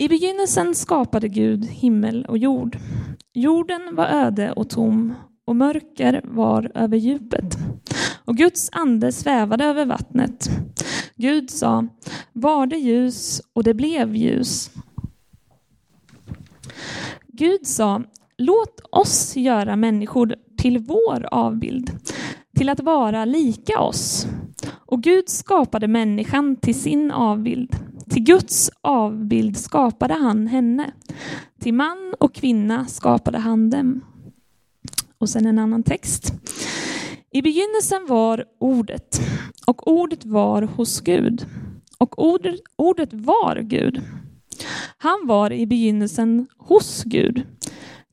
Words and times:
I 0.00 0.08
begynnelsen 0.08 0.74
skapade 0.74 1.28
Gud 1.28 1.64
himmel 1.64 2.26
och 2.28 2.38
jord. 2.38 2.78
Jorden 3.34 3.94
var 3.94 4.06
öde 4.06 4.52
och 4.52 4.70
tom 4.70 5.14
och 5.46 5.56
mörker 5.56 6.20
var 6.24 6.72
över 6.74 6.96
djupet. 6.96 7.58
Och 8.24 8.36
Guds 8.36 8.68
ande 8.72 9.12
svävade 9.12 9.64
över 9.64 9.86
vattnet. 9.86 10.50
Gud 11.16 11.50
sa, 11.50 11.86
var 12.32 12.66
det 12.66 12.76
ljus 12.76 13.42
och 13.52 13.64
det 13.64 13.74
blev 13.74 14.16
ljus. 14.16 14.70
Gud 17.26 17.66
sa, 17.66 18.02
låt 18.36 18.80
oss 18.90 19.36
göra 19.36 19.76
människor 19.76 20.34
till 20.58 20.78
vår 20.78 21.28
avbild, 21.30 21.90
till 22.56 22.68
att 22.68 22.80
vara 22.80 23.24
lika 23.24 23.80
oss. 23.80 24.26
Och 24.86 25.02
Gud 25.02 25.28
skapade 25.28 25.88
människan 25.88 26.56
till 26.56 26.80
sin 26.80 27.10
avbild. 27.10 27.87
Till 28.10 28.22
Guds 28.22 28.70
avbild 28.80 29.56
skapade 29.56 30.14
han 30.14 30.46
henne. 30.46 30.92
Till 31.60 31.74
man 31.74 32.14
och 32.20 32.34
kvinna 32.34 32.86
skapade 32.86 33.38
han 33.38 33.70
dem. 33.70 34.04
Och 35.18 35.28
sen 35.28 35.46
en 35.46 35.58
annan 35.58 35.82
text. 35.82 36.32
I 37.30 37.42
begynnelsen 37.42 38.06
var 38.08 38.44
ordet 38.60 39.20
och 39.66 39.92
ordet 39.92 40.24
var 40.24 40.62
hos 40.62 41.00
Gud 41.00 41.46
och 41.98 42.24
ordet, 42.24 42.60
ordet 42.76 43.12
var 43.12 43.60
Gud. 43.60 44.02
Han 44.98 45.26
var 45.26 45.52
i 45.52 45.66
begynnelsen 45.66 46.46
hos 46.58 47.04
Gud. 47.04 47.46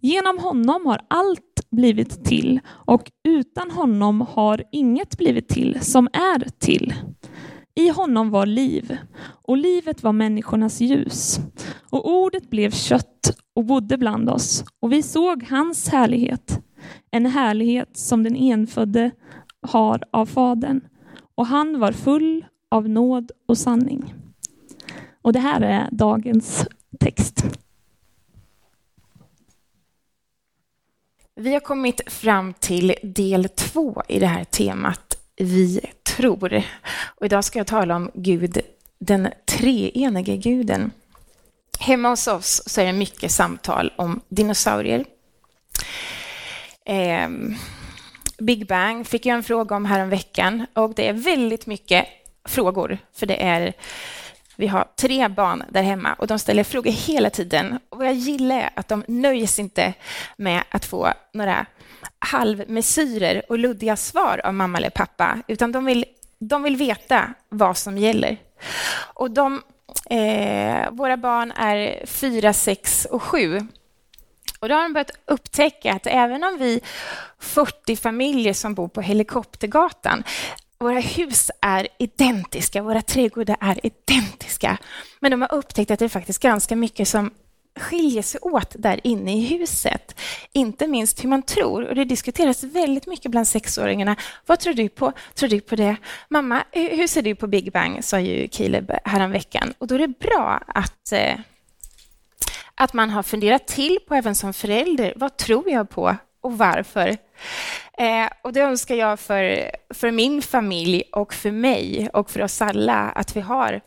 Genom 0.01 0.39
honom 0.39 0.85
har 0.85 1.01
allt 1.07 1.70
blivit 1.71 2.25
till 2.25 2.59
och 2.67 3.12
utan 3.23 3.71
honom 3.71 4.21
har 4.21 4.63
inget 4.71 5.17
blivit 5.17 5.48
till 5.48 5.77
som 5.81 6.07
är 6.13 6.59
till. 6.59 6.93
I 7.75 7.89
honom 7.89 8.29
var 8.29 8.45
liv 8.45 8.97
och 9.21 9.57
livet 9.57 10.03
var 10.03 10.13
människornas 10.13 10.81
ljus. 10.81 11.39
Och 11.89 12.11
ordet 12.11 12.49
blev 12.49 12.71
kött 12.71 13.38
och 13.53 13.65
bodde 13.65 13.98
bland 13.98 14.29
oss 14.29 14.63
och 14.79 14.91
vi 14.91 15.03
såg 15.03 15.43
hans 15.43 15.90
härlighet. 15.90 16.59
En 17.12 17.26
härlighet 17.26 17.98
som 17.98 18.23
den 18.23 18.35
enfödde 18.35 19.12
har 19.62 20.03
av 20.12 20.26
Fadern 20.26 20.81
och 21.35 21.48
han 21.48 21.79
var 21.79 21.91
full 21.91 22.46
av 22.71 22.90
nåd 22.90 23.31
och 23.46 23.57
sanning. 23.57 24.13
Och 25.21 25.34
det 25.34 25.40
här 25.40 25.62
är 25.62 25.90
dagens 25.91 26.68
text. 26.99 27.43
Vi 31.35 31.53
har 31.53 31.59
kommit 31.59 32.01
fram 32.07 32.53
till 32.53 32.96
del 33.03 33.49
två 33.49 34.03
i 34.07 34.20
det 34.20 34.27
här 34.27 34.43
temat 34.43 35.18
Vi 35.37 35.81
tror. 36.16 36.63
Och 37.05 37.26
idag 37.26 37.44
ska 37.44 37.60
jag 37.60 37.68
tala 37.68 37.96
om 37.96 38.12
Gud, 38.13 38.62
den 38.99 39.30
treenige 39.46 40.38
guden. 40.38 40.91
Hemma 41.80 42.10
hos 42.10 42.27
oss 42.27 42.62
så 42.66 42.82
är 42.82 42.85
det 42.85 42.94
mycket 42.94 43.32
samtal 43.32 43.94
om 43.96 44.21
dinosaurier. 44.30 45.05
Eh, 46.86 47.30
Big 48.38 48.68
Bang 48.68 49.08
fick 49.08 49.26
jag 49.26 49.36
en 49.36 49.43
fråga 49.43 49.76
om 49.76 49.86
häromveckan 49.86 50.66
och 50.74 50.93
det 50.96 51.08
är 51.08 51.13
väldigt 51.13 51.66
mycket 51.66 52.05
frågor, 52.48 52.98
för 53.13 53.26
det 53.26 53.43
är 53.43 53.74
vi 54.55 54.67
har 54.67 54.87
tre 54.95 55.27
barn 55.27 55.63
där 55.70 55.84
hemma 55.84 56.13
och 56.13 56.27
de 56.27 56.39
ställer 56.39 56.63
frågor 56.63 56.91
hela 56.91 57.29
tiden. 57.29 57.79
Och 57.89 57.98
vad 57.98 58.07
jag 58.07 58.13
gillar 58.13 58.55
är 58.55 58.70
att 58.75 58.87
de 58.87 59.03
nöjer 59.07 59.47
sig 59.47 59.63
inte 59.63 59.93
med 60.37 60.63
att 60.70 60.85
få 60.85 61.13
några 61.34 61.65
halvmesyrer 62.20 63.41
och 63.49 63.59
luddiga 63.59 63.95
svar 63.95 64.41
av 64.44 64.53
mamma 64.53 64.78
eller 64.78 64.89
pappa, 64.89 65.41
utan 65.47 65.72
de 65.72 65.85
vill, 65.85 66.06
de 66.39 66.63
vill 66.63 66.75
veta 66.75 67.34
vad 67.50 67.78
som 67.78 67.97
gäller. 67.97 68.38
Och 69.13 69.31
de, 69.31 69.62
eh, 70.09 70.91
våra 70.91 71.17
barn 71.17 71.51
är 71.51 72.06
fyra, 72.06 72.53
sex 72.53 73.07
och 73.12 73.23
sju. 73.23 73.67
Och 74.59 74.69
då 74.69 74.75
har 74.75 74.84
de 74.84 74.94
börjat 74.94 75.12
upptäcka 75.25 75.94
att 75.94 76.07
även 76.07 76.44
om 76.44 76.57
vi 76.57 76.81
40 77.40 77.95
familjer 77.95 78.53
som 78.53 78.73
bor 78.73 78.88
på 78.88 79.01
Helikoptergatan 79.01 80.24
våra 80.80 81.00
hus 81.00 81.52
är 81.62 81.88
identiska, 82.00 82.81
våra 82.81 83.02
trädgårdar 83.02 83.58
är 83.62 83.86
identiska. 83.86 84.78
Men 85.19 85.31
de 85.31 85.41
har 85.41 85.53
upptäckt 85.53 85.91
att 85.91 86.00
det 86.00 86.06
är 86.06 86.09
faktiskt 86.09 86.41
ganska 86.41 86.75
mycket 86.75 87.08
som 87.08 87.31
skiljer 87.80 88.22
sig 88.22 88.40
åt 88.41 88.75
där 88.80 89.00
inne 89.03 89.38
i 89.38 89.46
huset. 89.46 90.19
Inte 90.53 90.88
minst 90.88 91.24
hur 91.24 91.30
man 91.30 91.44
tror. 91.44 91.88
Och 91.88 91.96
det 91.96 92.06
diskuteras 92.06 92.63
väldigt 92.63 93.08
mycket 93.08 93.31
bland 93.31 93.47
sexåringarna. 93.47 94.16
Vad 94.46 94.59
tror 94.59 94.74
du 94.74 94.90
på? 94.90 95.13
Tror 95.34 95.50
du 95.50 95.62
på 95.62 95.75
det? 95.75 95.96
Mamma, 96.30 96.63
hur 96.72 97.07
ser 97.07 97.22
du 97.22 97.36
på 97.36 97.47
Big 97.47 97.72
Bang? 97.72 98.03
sa 98.03 98.19
ju 98.19 98.47
Caleb 98.47 98.92
häromveckan. 99.03 99.74
Och 99.78 99.88
då 99.88 99.96
är 99.96 100.00
det 100.00 100.19
bra 100.19 100.63
att, 100.68 101.12
eh, 101.12 101.36
att 102.75 102.94
man 102.94 103.09
har 103.09 103.24
funderat 103.24 103.68
till 103.68 103.97
på, 104.07 104.16
även 104.16 104.36
som 104.36 104.53
förälder, 104.53 105.13
vad 105.16 105.38
tror 105.38 105.69
jag 105.69 105.90
på 105.90 106.16
och 106.45 106.57
varför? 106.57 107.17
Eh, 107.97 108.29
och 108.41 108.53
det 108.53 108.59
önskar 108.59 108.95
jag 108.95 109.19
för, 109.19 109.72
för 109.89 110.11
min 110.11 110.41
familj 110.41 111.03
och 111.11 111.33
för 111.33 111.51
mig 111.51 112.09
och 112.13 112.31
för 112.31 112.41
oss 112.41 112.61
alla, 112.61 113.09
att 113.09 113.35
vi 113.35 113.41
har 113.41 113.81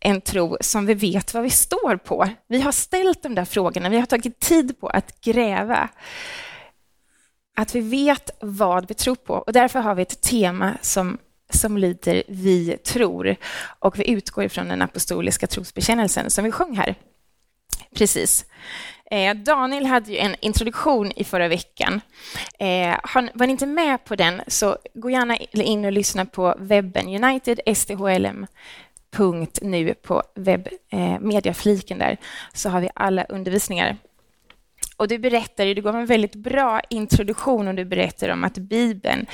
en 0.00 0.20
tro 0.20 0.56
som 0.60 0.86
vi 0.86 0.94
vet 0.94 1.34
vad 1.34 1.42
vi 1.42 1.50
står 1.50 1.96
på. 1.96 2.28
Vi 2.48 2.60
har 2.60 2.72
ställt 2.72 3.22
de 3.22 3.34
där 3.34 3.44
frågorna, 3.44 3.88
vi 3.88 3.98
har 3.98 4.06
tagit 4.06 4.40
tid 4.40 4.80
på 4.80 4.88
att 4.88 5.20
gräva. 5.20 5.88
Att 7.56 7.74
vi 7.74 7.80
vet 7.80 8.30
vad 8.40 8.88
vi 8.88 8.94
tror 8.94 9.14
på 9.14 9.34
och 9.34 9.52
därför 9.52 9.80
har 9.80 9.94
vi 9.94 10.02
ett 10.02 10.22
tema 10.22 10.74
som 10.80 11.18
som 11.52 11.78
lyder 11.78 12.22
Vi 12.28 12.76
tror 12.76 13.36
och 13.78 13.98
vi 13.98 14.10
utgår 14.10 14.44
ifrån 14.44 14.68
den 14.68 14.82
apostoliska 14.82 15.46
trosbekännelsen 15.46 16.30
som 16.30 16.44
vi 16.44 16.52
sjöng 16.52 16.76
här 16.76 16.96
precis. 17.94 18.44
Eh, 19.10 19.34
Daniel 19.34 19.86
hade 19.86 20.12
ju 20.12 20.18
en 20.18 20.36
introduktion 20.40 21.12
i 21.16 21.24
förra 21.24 21.48
veckan. 21.48 22.00
Eh, 22.58 22.96
var 23.34 23.46
ni 23.46 23.52
inte 23.52 23.66
med 23.66 24.04
på 24.04 24.16
den 24.16 24.42
så 24.46 24.76
gå 24.94 25.10
gärna 25.10 25.36
in 25.52 25.84
och 25.84 25.92
lyssna 25.92 26.24
på 26.24 26.54
webben 26.58 27.24
unitedsthlm.nu 27.24 29.94
på 29.94 30.22
webbmediafliken 30.34 32.00
eh, 32.00 32.06
där 32.06 32.16
så 32.52 32.68
har 32.68 32.80
vi 32.80 32.90
alla 32.94 33.24
undervisningar. 33.24 33.96
Och 34.96 35.08
du 35.08 35.18
berättar, 35.18 35.74
du 35.74 35.82
gav 35.82 35.96
en 35.96 36.06
väldigt 36.06 36.34
bra 36.34 36.80
introduktion 36.90 37.68
och 37.68 37.74
du 37.74 37.84
berättar 37.84 38.28
om 38.28 38.44
att 38.44 38.58
Bibeln 38.58 39.26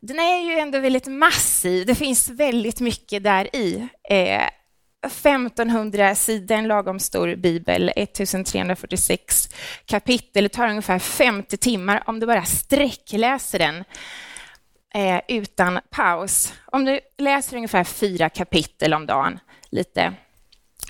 den 0.00 0.18
är 0.18 0.40
ju 0.40 0.58
ändå 0.58 0.80
väldigt 0.80 1.06
massiv. 1.06 1.86
Det 1.86 1.94
finns 1.94 2.28
väldigt 2.28 2.80
mycket 2.80 3.22
där 3.22 3.56
i. 3.56 3.88
Eh, 4.10 4.42
1500 5.06 6.14
sidor, 6.14 6.56
en 6.56 6.68
lagom 6.68 7.00
stor 7.00 7.36
bibel, 7.36 7.92
1346 7.96 9.48
kapitel. 9.84 10.44
Det 10.44 10.48
tar 10.48 10.68
ungefär 10.68 10.98
50 10.98 11.56
timmar 11.56 12.02
om 12.06 12.20
du 12.20 12.26
bara 12.26 12.44
sträckläser 12.44 13.58
den 13.58 13.84
eh, 14.94 15.20
utan 15.28 15.80
paus. 15.90 16.52
Om 16.64 16.84
du 16.84 17.00
läser 17.18 17.56
ungefär 17.56 17.84
fyra 17.84 18.28
kapitel 18.28 18.94
om 18.94 19.06
dagen, 19.06 19.40
lite 19.70 20.14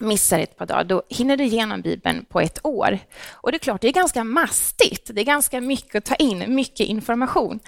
missar 0.01 0.39
ett 0.39 0.57
par 0.57 0.67
dagar, 0.67 0.85
då 0.85 1.03
hinner 1.09 1.37
du 1.37 1.45
igenom 1.45 1.81
Bibeln 1.81 2.25
på 2.25 2.41
ett 2.41 2.67
år. 2.67 2.99
Och 3.31 3.53
det 3.53 3.57
är 3.57 3.59
klart, 3.59 3.81
det 3.81 3.89
är 3.89 3.93
ganska 3.93 4.25
mastigt. 4.25 5.11
Det 5.15 5.21
är 5.21 5.25
ganska 5.25 5.61
mycket 5.61 5.95
att 5.95 6.05
ta 6.05 6.15
in, 6.15 6.55
mycket 6.55 6.87
information. 6.87 7.61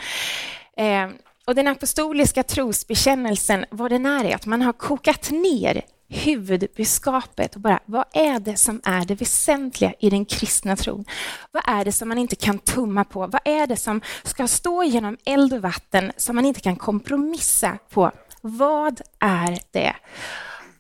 Eh, 0.77 1.09
och 1.47 1.55
den 1.55 1.69
apostoliska 1.69 2.43
trosbekännelsen, 2.43 3.65
vad 3.71 3.91
den 3.91 4.07
är, 4.07 4.25
är 4.25 4.35
att 4.35 4.47
man 4.47 4.63
har 4.63 4.73
kokat 4.73 5.31
ner 5.31 5.83
huvudbudskapet 6.11 7.55
och 7.55 7.61
bara 7.61 7.81
vad 7.87 8.05
är 8.13 8.41
det 8.41 8.57
som 8.57 8.81
är 8.85 9.05
det 9.05 9.15
väsentliga 9.15 9.95
i 10.01 10.11
den 10.11 10.25
kristna 10.25 10.77
tron? 10.77 11.05
Vad 11.51 11.63
är 11.67 11.85
det 11.85 11.93
som 11.93 12.09
man 12.09 12.19
inte 12.19 12.37
kan 12.37 12.59
tumma 12.59 13.05
på? 13.05 13.21
Vad 13.27 13.41
är 13.45 13.67
det 13.67 13.77
som 13.77 14.01
ska 14.23 14.49
stå 14.49 14.83
genom 14.83 15.17
eld 15.25 15.53
och 15.53 15.63
vatten 15.63 16.13
som 16.17 16.37
man 16.37 16.45
inte 16.45 16.61
kan 16.61 16.77
kompromissa 16.77 17.79
på? 17.91 18.11
Vad 18.41 19.01
är 19.19 19.59
det? 19.71 19.97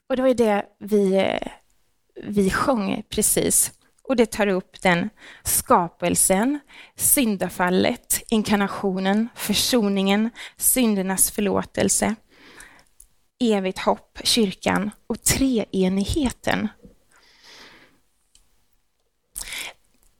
Och 0.08 0.16
det 0.16 0.22
var 0.22 0.34
det 0.34 0.64
vi, 0.78 1.38
vi 2.24 2.50
sjöng 2.50 3.02
precis. 3.08 3.72
Och 4.02 4.16
det 4.16 4.26
tar 4.26 4.46
upp 4.46 4.82
den 4.82 5.10
skapelsen, 5.44 6.60
syndafallet, 6.96 8.22
inkarnationen, 8.28 9.28
försoningen, 9.34 10.30
syndernas 10.56 11.30
förlåtelse 11.30 12.14
evigt 13.40 13.78
hopp, 13.78 14.18
kyrkan 14.24 14.90
och 15.06 15.22
treenigheten. 15.22 16.68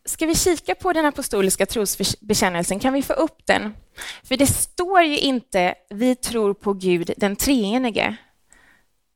Ska 0.04 0.26
vi 0.26 0.34
kika 0.34 0.74
på 0.74 0.92
den 0.92 1.06
apostoliska 1.06 1.66
trosbekännelsen? 1.66 2.80
Kan 2.80 2.92
vi 2.92 3.02
få 3.02 3.12
upp 3.12 3.46
den? 3.46 3.74
För 4.22 4.36
det 4.36 4.46
står 4.46 5.02
ju 5.02 5.18
inte 5.18 5.74
vi 5.90 6.14
tror 6.14 6.54
på 6.54 6.72
Gud 6.72 7.10
den 7.16 7.36
treenige. 7.36 8.16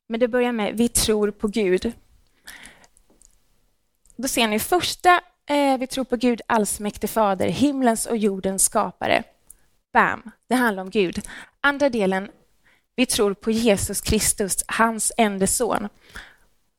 Men 0.09 0.21
det 0.21 0.29
börjar 0.29 0.53
med 0.53 0.77
vi 0.77 0.89
tror 0.89 1.31
på 1.31 1.49
Gud. 1.49 1.93
Då 4.17 4.29
ser 4.29 4.49
ni 4.49 4.59
första, 4.59 5.21
eh, 5.47 5.79
vi 5.79 5.87
tror 5.87 6.05
på 6.05 6.17
Gud 6.17 6.41
allsmäktig 6.47 7.11
fader, 7.11 7.49
himlens 7.49 8.07
och 8.07 8.17
jordens 8.17 8.65
skapare. 8.65 9.23
Bam, 9.93 10.31
det 10.49 10.55
handlar 10.55 10.83
om 10.83 10.91
Gud. 10.91 11.21
Andra 11.61 11.89
delen, 11.89 12.31
vi 12.97 13.07
tror 13.07 13.35
på 13.35 13.51
Jesus 13.51 14.01
Kristus, 14.01 14.65
hans 14.67 15.13
enda 15.17 15.47
son, 15.47 15.89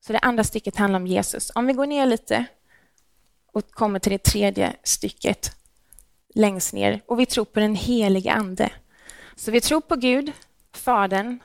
Så 0.08 0.14
det 0.14 0.20
andra 0.20 0.44
stycket 0.44 0.76
handlar 0.76 1.00
om 1.00 1.08
Jesus. 1.08 1.52
Om 1.56 1.68
vi 1.68 1.74
går 1.74 1.86
ner 1.86 2.06
lite 2.06 2.46
och 3.52 3.72
kommer 3.72 4.00
till 4.00 4.12
det 4.12 4.24
tredje 4.24 4.76
stycket 4.84 5.52
längst 6.36 6.74
ner. 6.74 7.02
Och 7.06 7.20
vi 7.20 7.26
tror 7.26 7.46
på 7.46 7.60
den 7.60 7.76
helige 7.76 8.34
Ande. 8.34 8.70
Så 9.36 9.52
vi 9.52 9.62
tror 9.62 9.82
på 9.82 9.96
Gud, 9.96 10.32
Fadern, 10.74 11.40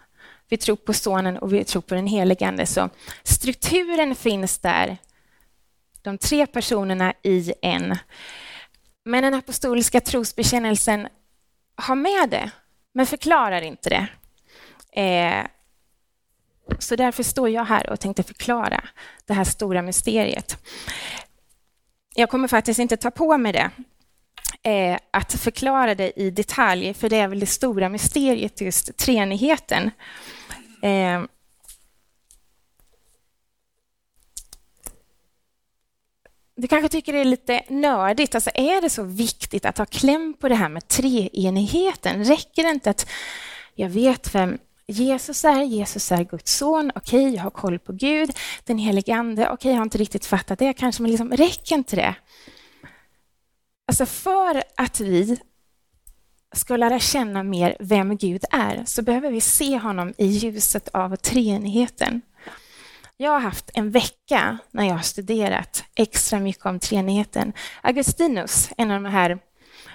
vi 0.49 0.57
tror 0.57 0.77
på 0.77 0.93
Sonen 0.93 1.39
och 1.39 1.53
vi 1.53 1.65
tror 1.65 1.83
på 1.83 1.95
den 1.95 2.07
helige 2.07 2.49
Ande. 2.49 2.67
Så 2.67 2.89
strukturen 3.23 4.15
finns 4.15 4.59
där. 4.59 4.97
De 6.03 6.19
tre 6.19 6.47
personerna 6.47 7.15
i 7.23 7.53
en. 7.63 7.99
Men 9.05 9.23
den 9.23 9.35
apostoliska 9.35 10.01
trosbekännelsen 10.01 11.09
har 11.75 11.95
med 11.95 12.31
det, 12.31 12.51
men 12.93 13.07
förklarar 13.07 13.63
inte 13.63 13.91
det. 13.91 14.09
Eh, 14.93 15.47
så 16.79 16.97
därför 16.97 17.23
står 17.23 17.49
jag 17.49 17.65
här 17.65 17.91
och 17.91 18.01
tänkte 18.01 18.23
förklara 18.23 18.89
det 19.27 19.35
här 19.35 19.45
stora 19.45 19.83
mysteriet. 19.83 20.57
Jag 22.15 22.31
kommer 22.31 22.49
faktiskt 22.49 22.81
inte 22.81 22.97
ta 22.97 23.11
på 23.11 23.39
mig 23.39 23.53
det, 23.53 23.71
eh, 24.71 24.99
att 25.11 25.33
förklara 25.33 25.95
det 25.95 26.21
i 26.21 26.31
detalj, 26.31 26.95
för 26.95 27.09
det 27.09 27.17
är 27.17 27.29
väl 27.29 27.41
det 27.41 27.47
stora 27.47 27.89
mysteriet, 27.89 28.61
just 28.61 28.97
treenigheten. 28.97 29.91
Eh, 30.83 31.23
du 36.57 36.69
kanske 36.69 36.89
tycker 36.89 37.13
det 37.13 37.19
är 37.19 37.25
lite 37.25 37.63
nördigt. 37.69 38.35
Alltså 38.35 38.51
är 38.55 38.83
det 38.83 38.91
så 38.91 39.03
viktigt 39.03 39.65
att 39.65 39.79
ha 39.79 39.87
kläm 39.87 40.35
på 40.41 40.49
det 40.49 40.55
här 40.55 40.69
med 40.69 40.89
treenigheten? 40.89 42.25
Räcker 42.25 42.63
det 42.63 42.71
inte 42.71 42.91
att 42.91 43.09
jag 43.75 43.89
vet 43.89 44.35
vem 44.35 44.59
Jesus 44.91 45.45
är, 45.45 45.63
Jesus 45.63 46.13
är 46.13 46.25
Guds 46.25 46.57
son, 46.57 46.93
okej, 46.95 47.27
okay, 47.27 47.37
jag 47.37 47.43
har 47.43 47.51
koll 47.51 47.79
på 47.79 47.93
Gud, 47.93 48.31
den 48.65 48.79
helige 48.79 49.15
Ande, 49.15 49.43
okej, 49.43 49.55
okay, 49.55 49.71
jag 49.71 49.79
har 49.79 49.85
inte 49.85 49.99
riktigt 49.99 50.27
fattat 50.27 50.59
det, 50.59 50.73
kanske, 50.73 51.03
men 51.03 51.11
liksom, 51.11 51.31
räcker 51.31 51.75
inte 51.75 51.97
det? 51.97 52.15
Alltså 53.87 54.07
för 54.07 54.63
att 54.77 55.01
vi 55.01 55.39
ska 56.55 56.77
lära 56.77 56.99
känna 56.99 57.43
mer 57.43 57.77
vem 57.81 58.17
Gud 58.17 58.45
är, 58.51 58.83
så 58.87 59.03
behöver 59.03 59.31
vi 59.31 59.41
se 59.41 59.79
honom 59.79 60.15
i 60.19 60.27
ljuset 60.27 60.89
av 60.89 61.17
treenigheten. 61.17 62.23
Jag 63.17 63.31
har 63.31 63.41
haft 63.41 63.71
en 63.75 63.91
vecka 63.91 64.59
när 64.71 64.85
jag 64.85 64.95
har 64.95 65.03
studerat 65.03 65.85
extra 65.95 66.41
mycket 66.41 66.67
om 66.67 66.79
treenigheten. 66.79 67.53
Augustinus, 67.83 68.71
en 68.77 68.91
av 68.91 69.03
de 69.03 69.09
här 69.09 69.39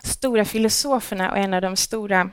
stora 0.04 0.46
filosoferna 0.46 1.32
och 1.32 1.38
en 1.38 1.54
av 1.54 1.62
de 1.62 1.76
stora 1.76 2.30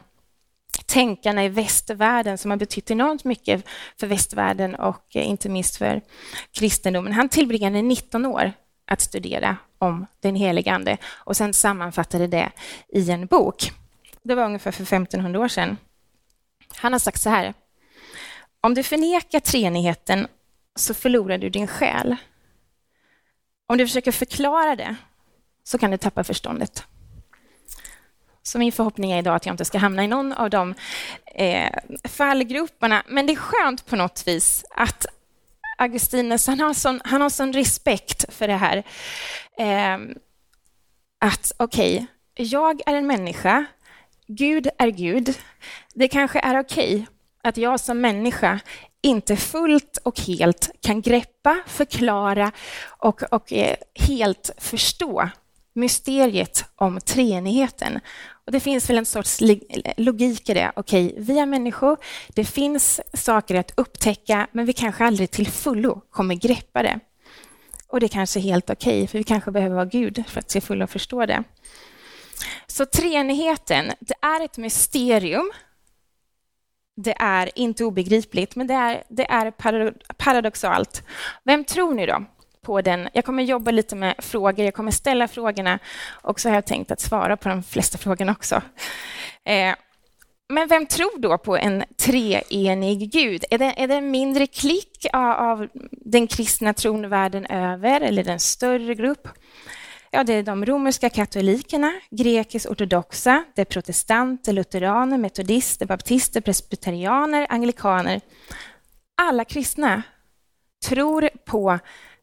tänkarna 0.93 1.45
i 1.45 1.49
västvärlden 1.49 2.39
som 2.39 2.51
har 2.51 2.59
betytt 2.59 2.91
enormt 2.91 3.25
mycket 3.25 3.65
för 4.01 4.07
västvärlden 4.07 4.75
och 4.75 5.17
eh, 5.17 5.29
inte 5.29 5.49
minst 5.49 5.77
för 5.77 6.01
kristendomen. 6.53 7.13
Han 7.13 7.29
tillbringade 7.29 7.83
19 7.83 8.27
år 8.27 8.53
att 8.87 9.01
studera 9.01 9.57
om 9.79 10.07
den 10.21 10.35
helige 10.35 10.73
Ande 10.73 10.97
och 11.07 11.37
sen 11.37 11.55
sammanfattade 11.55 12.27
det 12.27 12.51
i 12.89 13.11
en 13.11 13.27
bok. 13.27 13.73
Det 14.23 14.35
var 14.35 14.45
ungefär 14.45 14.71
för 14.71 14.83
1500 14.83 15.41
år 15.41 15.49
sedan. 15.49 15.77
Han 16.77 16.93
har 16.93 16.99
sagt 16.99 17.21
så 17.21 17.31
här. 17.31 17.55
Om 18.61 18.75
du 18.75 18.83
förnekar 18.83 19.41
treenigheten 19.41 20.27
så 20.77 20.95
förlorar 20.95 21.39
du 21.39 21.49
din 21.49 21.67
själ. 21.67 22.17
Om 23.67 23.79
du 23.79 23.87
försöker 23.87 24.13
förklara 24.13 24.77
det 24.77 24.97
så 25.65 25.79
kan 25.79 25.91
du 25.91 25.97
tappa 25.97 26.25
förståndet. 26.25 26.85
Så 28.43 28.59
min 28.59 28.73
förhoppning 28.73 29.13
är 29.13 29.19
idag 29.19 29.35
att 29.35 29.47
jag 29.47 29.53
inte 29.53 29.65
ska 29.65 29.79
hamna 29.79 30.05
i 30.05 30.09
någon 30.09 30.33
av 30.33 30.51
de 30.51 30.75
eh, 31.35 31.71
fallgroparna. 32.05 33.03
Men 33.09 33.27
det 33.27 33.33
är 33.33 33.37
skönt 33.37 33.87
på 33.87 33.97
något 33.97 34.29
vis 34.29 34.65
att 34.71 35.07
Augustinus, 35.79 36.47
han 36.47 36.61
har 36.61 36.75
sån, 36.75 37.01
han 37.05 37.21
har 37.21 37.31
sån 37.31 37.53
respekt 37.53 38.35
för 38.35 38.49
det 38.49 38.57
här. 38.57 38.77
Eh, 39.59 39.99
att 41.19 41.53
okej, 41.57 42.07
okay, 42.35 42.47
jag 42.47 42.81
är 42.87 42.95
en 42.95 43.07
människa, 43.07 43.65
Gud 44.27 44.69
är 44.79 44.89
Gud. 44.89 45.39
Det 45.95 46.09
kanske 46.09 46.41
är 46.41 46.61
okej 46.61 46.95
okay 46.95 47.07
att 47.43 47.57
jag 47.57 47.81
som 47.81 48.01
människa 48.01 48.61
inte 49.03 49.37
fullt 49.37 49.99
och 50.03 50.21
helt 50.21 50.71
kan 50.81 51.01
greppa, 51.01 51.59
förklara 51.67 52.53
och, 52.85 53.23
och 53.23 53.53
eh, 53.53 53.77
helt 53.95 54.51
förstå 54.59 55.29
mysteriet 55.75 56.65
om 56.77 57.01
treenigheten. 57.01 58.01
Och 58.47 58.53
det 58.53 58.61
finns 58.61 58.91
väl 58.91 58.99
en 58.99 59.07
sorts 59.07 59.41
logik 59.97 60.49
i 60.49 60.55
det. 60.55 60.73
Okej, 60.77 61.15
vi 61.19 61.39
är 61.39 61.47
människor, 61.47 61.97
det 62.29 62.45
finns 62.45 63.01
saker 63.15 63.55
att 63.55 63.73
upptäcka, 63.77 64.47
men 64.53 64.67
vi 64.67 64.73
kanske 64.73 65.05
aldrig 65.05 65.31
till 65.31 65.47
fullo 65.47 66.01
kommer 66.11 66.35
greppa 66.35 66.83
det. 66.83 67.01
Och 67.89 68.01
det 68.01 68.07
är 68.07 68.09
kanske 68.09 68.41
är 68.41 68.43
helt 68.43 68.71
okej, 68.71 69.07
för 69.07 69.19
vi 69.19 69.25
kanske 69.25 69.51
behöver 69.51 69.75
vara 69.75 69.85
Gud 69.85 70.25
för 70.29 70.41
att 70.41 70.49
till 70.49 70.63
fullo 70.63 70.87
förstå 70.87 71.27
det. 71.27 71.45
Så 72.67 72.87
treenigheten, 72.87 73.93
det 74.01 74.15
är 74.23 74.45
ett 74.45 74.59
mysterium. 74.59 75.53
Det 76.97 77.15
är 77.19 77.51
inte 77.55 77.85
obegripligt, 77.85 78.57
men 78.57 78.67
det 78.67 78.75
är, 78.75 79.05
det 79.09 79.31
är 79.31 79.51
paradoxalt. 80.15 81.03
Vem 81.45 81.65
tror 81.65 81.95
ni 81.95 82.07
då? 82.07 82.25
På 82.63 82.81
den. 82.81 83.09
Jag 83.13 83.25
kommer 83.25 83.43
jobba 83.43 83.71
lite 83.71 83.97
med 83.97 84.15
frågor, 84.19 84.65
jag 84.65 84.75
kommer 84.75 84.91
ställa 84.91 85.29
frågorna 85.29 85.79
och 86.09 86.41
så 86.41 86.49
har 86.49 86.55
jag 86.55 86.67
tänkt 86.67 86.91
att 86.91 87.01
svara 87.01 87.37
på 87.37 87.49
de 87.49 87.63
flesta 87.63 87.99
frågorna 87.99 88.33
också. 88.33 88.63
Eh, 89.45 89.75
men 90.49 90.69
vem 90.69 90.87
tror 90.87 91.19
då 91.19 91.39
på 91.39 91.57
en 91.57 91.85
treenig 91.97 93.13
Gud? 93.13 93.45
Är 93.51 93.59
det, 93.59 93.75
är 93.77 93.89
det 93.89 93.95
en 93.95 94.11
mindre 94.11 94.47
klick 94.47 95.07
av, 95.13 95.31
av 95.31 95.69
den 95.91 96.27
kristna 96.27 96.75
tron 96.75 97.09
världen 97.09 97.47
över 97.47 98.01
eller 98.01 98.29
en 98.29 98.41
större 98.41 98.95
grupp? 98.95 99.29
Ja, 100.11 100.25
det 100.25 100.33
är 100.33 100.43
de 100.43 100.67
romerska 100.67 101.11
katolikerna, 101.11 101.93
grekisk-ortodoxa, 102.11 103.45
det 103.55 103.61
är 103.61 103.65
protestanter, 103.65 104.53
lutheraner, 104.53 105.19
metodister, 105.19 105.87
baptister, 105.87 106.41
presbyterianer, 106.41 107.47
anglikaner. 107.51 108.21
Alla 109.23 109.45
kristna 109.45 110.03
tror 110.89 111.31
på 111.45 111.79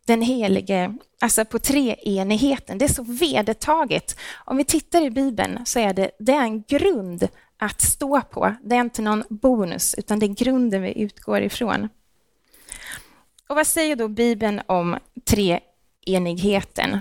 den 0.09 0.21
helige, 0.21 0.95
alltså 1.19 1.45
på 1.45 1.59
treenigheten. 1.59 2.77
Det 2.77 2.85
är 2.85 2.89
så 2.89 3.03
vedertaget. 3.03 4.19
Om 4.45 4.57
vi 4.57 4.63
tittar 4.63 5.01
i 5.01 5.09
Bibeln 5.09 5.65
så 5.65 5.79
är 5.79 5.93
det, 5.93 6.11
det 6.19 6.31
är 6.31 6.41
en 6.41 6.61
grund 6.61 7.27
att 7.57 7.81
stå 7.81 8.21
på. 8.21 8.55
Det 8.63 8.75
är 8.75 8.81
inte 8.81 9.01
någon 9.01 9.23
bonus, 9.29 9.95
utan 9.95 10.19
det 10.19 10.25
är 10.25 10.27
grunden 10.27 10.81
vi 10.81 11.01
utgår 11.01 11.41
ifrån. 11.41 11.89
Och 13.47 13.55
vad 13.55 13.67
säger 13.67 13.95
då 13.95 14.07
Bibeln 14.07 14.61
om 14.65 14.97
treenigheten? 15.25 16.99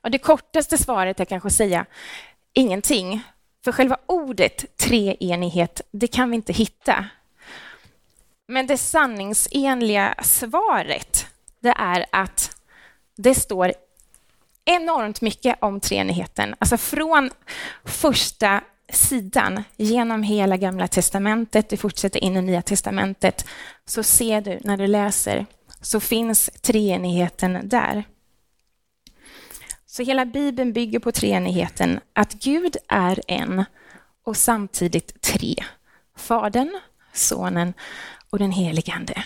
Och 0.00 0.10
det 0.10 0.18
kortaste 0.18 0.78
svaret 0.78 1.20
är 1.20 1.24
kanske 1.24 1.46
att 1.46 1.52
säga 1.52 1.86
ingenting. 2.52 3.22
För 3.64 3.72
själva 3.72 3.96
ordet 4.06 4.76
treenighet, 4.76 5.80
det 5.90 6.06
kan 6.06 6.30
vi 6.30 6.36
inte 6.36 6.52
hitta. 6.52 7.08
Men 8.46 8.66
det 8.66 8.78
sanningsenliga 8.78 10.14
svaret, 10.22 11.23
det 11.64 11.74
är 11.76 12.06
att 12.12 12.56
det 13.16 13.34
står 13.34 13.72
enormt 14.64 15.20
mycket 15.20 15.56
om 15.60 15.80
treenigheten. 15.80 16.54
Alltså 16.58 16.76
från 16.76 17.30
första 17.84 18.60
sidan 18.88 19.64
genom 19.76 20.22
hela 20.22 20.56
Gamla 20.56 20.88
testamentet, 20.88 21.68
du 21.68 21.76
fortsätter 21.76 22.24
in 22.24 22.36
i 22.36 22.42
Nya 22.42 22.62
testamentet, 22.62 23.46
så 23.84 24.02
ser 24.02 24.40
du 24.40 24.58
när 24.64 24.76
du 24.76 24.86
läser, 24.86 25.46
så 25.80 26.00
finns 26.00 26.50
treenigheten 26.62 27.68
där. 27.68 28.04
Så 29.86 30.02
hela 30.02 30.24
Bibeln 30.24 30.72
bygger 30.72 30.98
på 30.98 31.12
treenigheten, 31.12 32.00
att 32.12 32.32
Gud 32.32 32.76
är 32.88 33.20
en 33.28 33.64
och 34.24 34.36
samtidigt 34.36 35.22
tre. 35.22 35.54
Fadern, 36.16 36.80
Sonen 37.12 37.74
och 38.30 38.38
den 38.38 38.52
helige 38.52 38.92
Ande. 38.92 39.24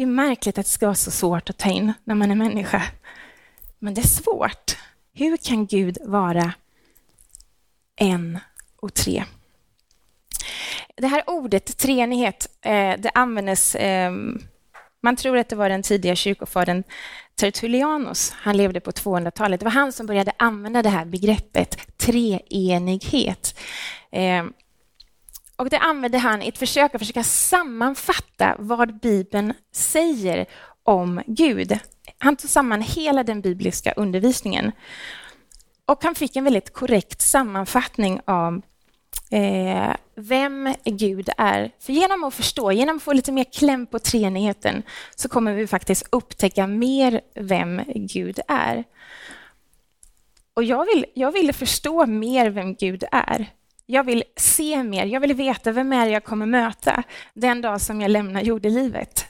Det 0.00 0.04
är 0.04 0.06
märkligt 0.06 0.58
att 0.58 0.66
det 0.66 0.72
ska 0.72 0.86
vara 0.86 0.94
så 0.94 1.10
svårt 1.10 1.50
att 1.50 1.58
ta 1.58 1.70
in 1.70 1.92
när 2.04 2.14
man 2.14 2.30
är 2.30 2.34
människa. 2.34 2.82
Men 3.78 3.94
det 3.94 4.00
är 4.00 4.06
svårt. 4.06 4.76
Hur 5.12 5.36
kan 5.36 5.66
Gud 5.66 5.98
vara 6.04 6.52
en 7.96 8.38
och 8.76 8.94
tre? 8.94 9.24
Det 10.96 11.06
här 11.06 11.22
ordet 11.26 11.78
treenighet, 11.78 12.48
eh, 12.62 12.94
det 12.98 13.10
användes 13.14 13.76
ehm, 13.78 14.38
man 15.02 15.16
tror 15.16 15.38
att 15.38 15.48
det 15.48 15.56
var 15.56 15.68
den 15.68 15.82
tidiga 15.82 16.16
kyrkofadern 16.16 16.82
Tertullianus, 17.34 18.30
han 18.36 18.56
levde 18.56 18.80
på 18.80 18.90
200-talet. 18.90 19.60
Det 19.60 19.64
var 19.64 19.72
han 19.72 19.92
som 19.92 20.06
började 20.06 20.32
använda 20.36 20.82
det 20.82 20.88
här 20.88 21.04
begreppet 21.04 21.98
treenighet. 21.98 23.58
Ehm, 24.12 24.52
och 25.60 25.70
det 25.70 25.78
använde 25.78 26.18
han 26.18 26.42
i 26.42 26.48
ett 26.48 26.58
försök 26.58 26.94
att 26.94 27.00
försöka 27.00 27.22
sammanfatta 27.22 28.56
vad 28.58 29.00
Bibeln 29.00 29.54
säger 29.72 30.46
om 30.82 31.22
Gud. 31.26 31.78
Han 32.18 32.36
tog 32.36 32.50
samman 32.50 32.82
hela 32.82 33.22
den 33.24 33.40
bibliska 33.40 33.92
undervisningen. 33.92 34.72
Och 35.86 36.04
han 36.04 36.14
fick 36.14 36.36
en 36.36 36.44
väldigt 36.44 36.72
korrekt 36.72 37.20
sammanfattning 37.20 38.20
av 38.24 38.62
eh, 39.30 39.94
vem 40.14 40.74
Gud 40.84 41.28
är. 41.36 41.70
För 41.80 41.92
genom 41.92 42.24
att 42.24 42.34
förstå, 42.34 42.72
genom 42.72 42.96
att 42.96 43.02
få 43.02 43.12
lite 43.12 43.32
mer 43.32 43.44
kläm 43.44 43.86
på 43.86 43.98
treenigheten 43.98 44.82
så 45.16 45.28
kommer 45.28 45.54
vi 45.54 45.66
faktiskt 45.66 46.06
upptäcka 46.12 46.66
mer 46.66 47.20
vem 47.34 47.82
Gud 47.94 48.40
är. 48.48 48.84
Och 50.54 50.64
jag 50.64 50.84
vill, 50.84 51.06
jag 51.14 51.32
vill 51.32 51.52
förstå 51.52 52.06
mer 52.06 52.50
vem 52.50 52.74
Gud 52.74 53.04
är. 53.12 53.50
Jag 53.90 54.04
vill 54.04 54.24
se 54.36 54.82
mer, 54.82 55.06
jag 55.06 55.20
vill 55.20 55.34
veta 55.34 55.72
vem 55.72 55.92
är 55.92 56.06
jag 56.06 56.24
kommer 56.24 56.46
möta 56.46 57.02
den 57.34 57.60
dag 57.60 57.80
som 57.80 58.00
jag 58.00 58.10
lämnar 58.10 58.42
jordelivet. 58.42 59.26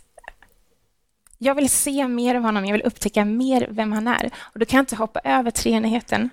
Jag 1.39 1.55
vill 1.55 1.71
se 1.71 2.09
mer 2.09 2.35
av 2.35 2.43
honom, 2.43 2.65
jag 2.65 2.73
vill 2.73 2.83
upptäcka 2.83 3.25
mer 3.25 3.69
vem 3.71 3.93
han 3.93 4.09
är. 4.09 4.31
Och 4.37 4.59
då 4.59 4.67
kan 4.67 4.77
jag 4.79 4.83
inte 4.83 4.97
hoppa 4.97 5.21
över 5.25 5.51
treenigheten. 5.51 6.31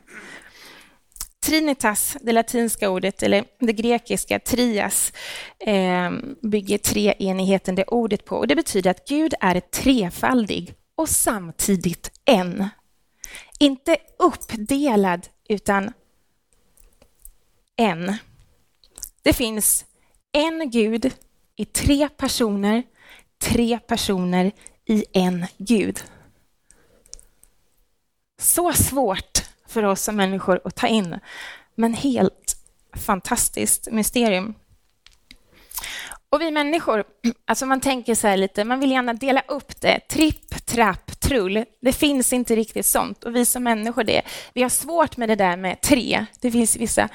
Trinitas, 1.45 2.17
det 2.21 2.31
latinska 2.31 2.89
ordet, 2.89 3.23
eller 3.23 3.45
det 3.59 3.73
grekiska 3.73 4.39
trias, 4.39 5.13
eh, 5.59 6.11
bygger 6.41 6.77
treenigheten 6.77 7.75
det 7.75 7.83
ordet 7.83 8.25
på. 8.25 8.35
Och 8.35 8.47
det 8.47 8.55
betyder 8.55 8.91
att 8.91 9.07
Gud 9.07 9.33
är 9.39 9.59
trefaldig 9.59 10.73
och 10.95 11.09
samtidigt 11.09 12.11
en. 12.25 12.69
Inte 13.59 13.97
uppdelad, 14.19 15.27
utan 15.49 15.93
en. 17.77 18.17
Det 19.21 19.33
finns 19.33 19.85
en 20.31 20.69
Gud 20.69 21.13
i 21.55 21.65
tre 21.65 22.09
personer, 22.09 22.83
tre 23.41 23.79
personer 23.79 24.51
i 24.85 25.05
en 25.13 25.45
Gud. 25.57 26.03
Så 28.39 28.73
svårt 28.73 29.43
för 29.67 29.83
oss 29.83 30.01
som 30.01 30.15
människor 30.15 30.61
att 30.63 30.75
ta 30.75 30.87
in, 30.87 31.19
men 31.75 31.93
helt 31.93 32.55
fantastiskt 32.95 33.87
mysterium. 33.91 34.55
Och 36.29 36.41
vi 36.41 36.51
människor, 36.51 37.03
alltså 37.45 37.65
man 37.65 37.81
tänker 37.81 38.15
så 38.15 38.27
här 38.27 38.37
lite, 38.37 38.63
man 38.63 38.79
vill 38.79 38.91
gärna 38.91 39.13
dela 39.13 39.43
upp 39.47 39.81
det. 39.81 39.99
Tripp, 39.99 40.65
trapp, 40.65 41.19
trull. 41.19 41.65
Det 41.81 41.93
finns 41.93 42.33
inte 42.33 42.55
riktigt 42.55 42.85
sånt. 42.85 43.23
Och 43.23 43.35
vi 43.35 43.45
som 43.45 43.63
människor, 43.63 44.03
det, 44.03 44.21
vi 44.53 44.61
har 44.61 44.69
svårt 44.69 45.17
med 45.17 45.29
det 45.29 45.35
där 45.35 45.57
med 45.57 45.81
tre. 45.81 46.25
Det 46.41 46.51
finns 46.51 46.75
vissa 46.75 47.09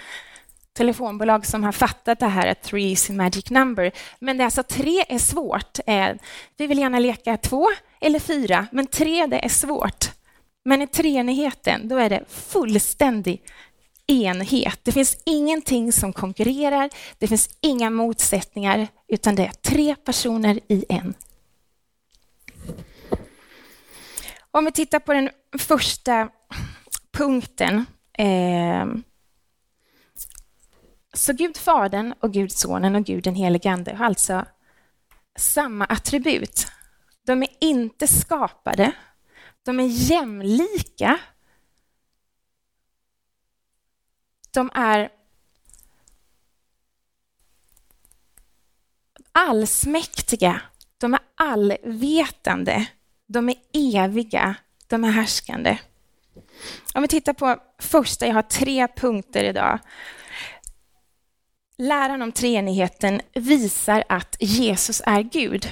telefonbolag 0.72 1.46
som 1.46 1.64
har 1.64 1.72
fattat 1.72 2.18
det 2.18 2.26
här 2.26 2.46
att 2.46 2.62
three 2.62 2.90
is 2.90 3.10
a 3.10 3.12
magic 3.12 3.50
number. 3.50 3.92
Men 4.18 4.36
det 4.36 4.42
är 4.42 4.44
alltså 4.44 4.62
tre 4.62 5.04
är 5.08 5.18
svårt. 5.18 5.78
Eh, 5.86 6.08
vi 6.56 6.66
vill 6.66 6.78
gärna 6.78 6.98
leka 6.98 7.36
två 7.36 7.68
eller 8.00 8.18
fyra, 8.18 8.66
men 8.72 8.86
tre 8.86 9.26
det 9.26 9.44
är 9.44 9.48
svårt. 9.48 10.10
Men 10.64 10.82
i 10.82 10.86
treenigheten, 10.86 11.88
då 11.88 11.96
är 11.96 12.10
det 12.10 12.24
fullständig 12.28 13.42
enhet. 14.06 14.80
Det 14.82 14.92
finns 14.92 15.22
ingenting 15.26 15.92
som 15.92 16.12
konkurrerar, 16.12 16.90
det 17.18 17.28
finns 17.28 17.48
inga 17.60 17.90
motsättningar, 17.90 18.88
utan 19.08 19.34
det 19.34 19.46
är 19.46 19.52
tre 19.52 19.94
personer 20.04 20.60
i 20.68 20.84
en. 20.88 21.14
Om 24.50 24.64
vi 24.64 24.72
tittar 24.72 24.98
på 24.98 25.12
den 25.12 25.30
första 25.58 26.28
punkten. 27.12 27.86
Eh, 28.18 28.86
så 31.12 31.32
Gud 31.32 31.56
Fadern 31.56 32.14
och 32.20 32.32
Gud 32.32 32.52
Sonen 32.52 32.94
och 32.94 33.04
Gud 33.04 33.24
den 33.24 33.34
helige 33.34 33.70
Ande 33.70 33.94
har 33.94 34.06
alltså 34.06 34.44
samma 35.36 35.84
attribut. 35.84 36.66
De 37.26 37.42
är 37.42 37.48
inte 37.60 38.06
skapade, 38.06 38.92
de 39.62 39.80
är 39.80 39.86
jämlika. 39.86 41.18
De 44.50 44.70
är 44.74 45.10
allsmäktiga, 49.32 50.60
de 50.98 51.14
är 51.14 51.20
allvetande, 51.34 52.86
de 53.26 53.48
är 53.48 53.56
eviga, 53.72 54.54
de 54.86 55.04
är 55.04 55.10
härskande. 55.10 55.78
Om 56.94 57.02
vi 57.02 57.08
tittar 57.08 57.32
på 57.32 57.56
första, 57.78 58.26
jag 58.26 58.34
har 58.34 58.42
tre 58.42 58.88
punkter 58.88 59.44
idag. 59.44 59.78
Läran 61.82 62.22
om 62.22 62.32
treenigheten 62.32 63.20
visar 63.34 64.04
att 64.08 64.36
Jesus 64.40 65.02
är 65.06 65.22
Gud. 65.22 65.68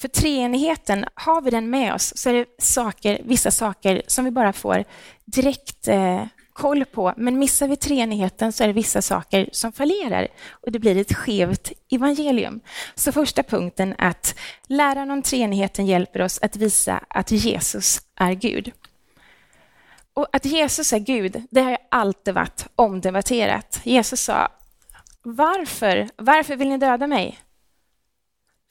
För 0.00 0.08
treenigheten, 0.08 1.04
har 1.14 1.40
vi 1.40 1.50
den 1.50 1.70
med 1.70 1.94
oss 1.94 2.12
så 2.16 2.30
är 2.30 2.34
det 2.34 2.46
saker, 2.58 3.20
vissa 3.24 3.50
saker 3.50 4.02
som 4.06 4.24
vi 4.24 4.30
bara 4.30 4.52
får 4.52 4.84
direkt 5.24 5.88
eh, 5.88 6.24
koll 6.52 6.84
på. 6.84 7.14
Men 7.16 7.38
missar 7.38 7.68
vi 7.68 7.76
treenigheten 7.76 8.52
så 8.52 8.64
är 8.64 8.66
det 8.66 8.72
vissa 8.72 9.02
saker 9.02 9.48
som 9.52 9.72
fallerar 9.72 10.28
och 10.50 10.72
det 10.72 10.78
blir 10.78 10.96
ett 10.96 11.14
skevt 11.14 11.72
evangelium. 11.90 12.60
Så 12.94 13.12
första 13.12 13.42
punkten 13.42 13.94
att 13.98 14.34
läran 14.66 15.10
om 15.10 15.22
treenigheten 15.22 15.86
hjälper 15.86 16.22
oss 16.22 16.38
att 16.42 16.56
visa 16.56 17.04
att 17.08 17.30
Jesus 17.30 18.00
är 18.16 18.32
Gud. 18.32 18.72
Och 20.14 20.28
att 20.32 20.44
Jesus 20.44 20.92
är 20.92 20.98
Gud, 20.98 21.42
det 21.50 21.60
har 21.60 21.78
alltid 21.88 22.34
varit 22.34 22.66
omdebatterat. 22.76 23.80
Jesus 23.84 24.20
sa, 24.20 24.50
varför, 25.24 26.08
varför 26.16 26.56
vill 26.56 26.68
ni 26.68 26.78
döda 26.78 27.06
mig? 27.06 27.38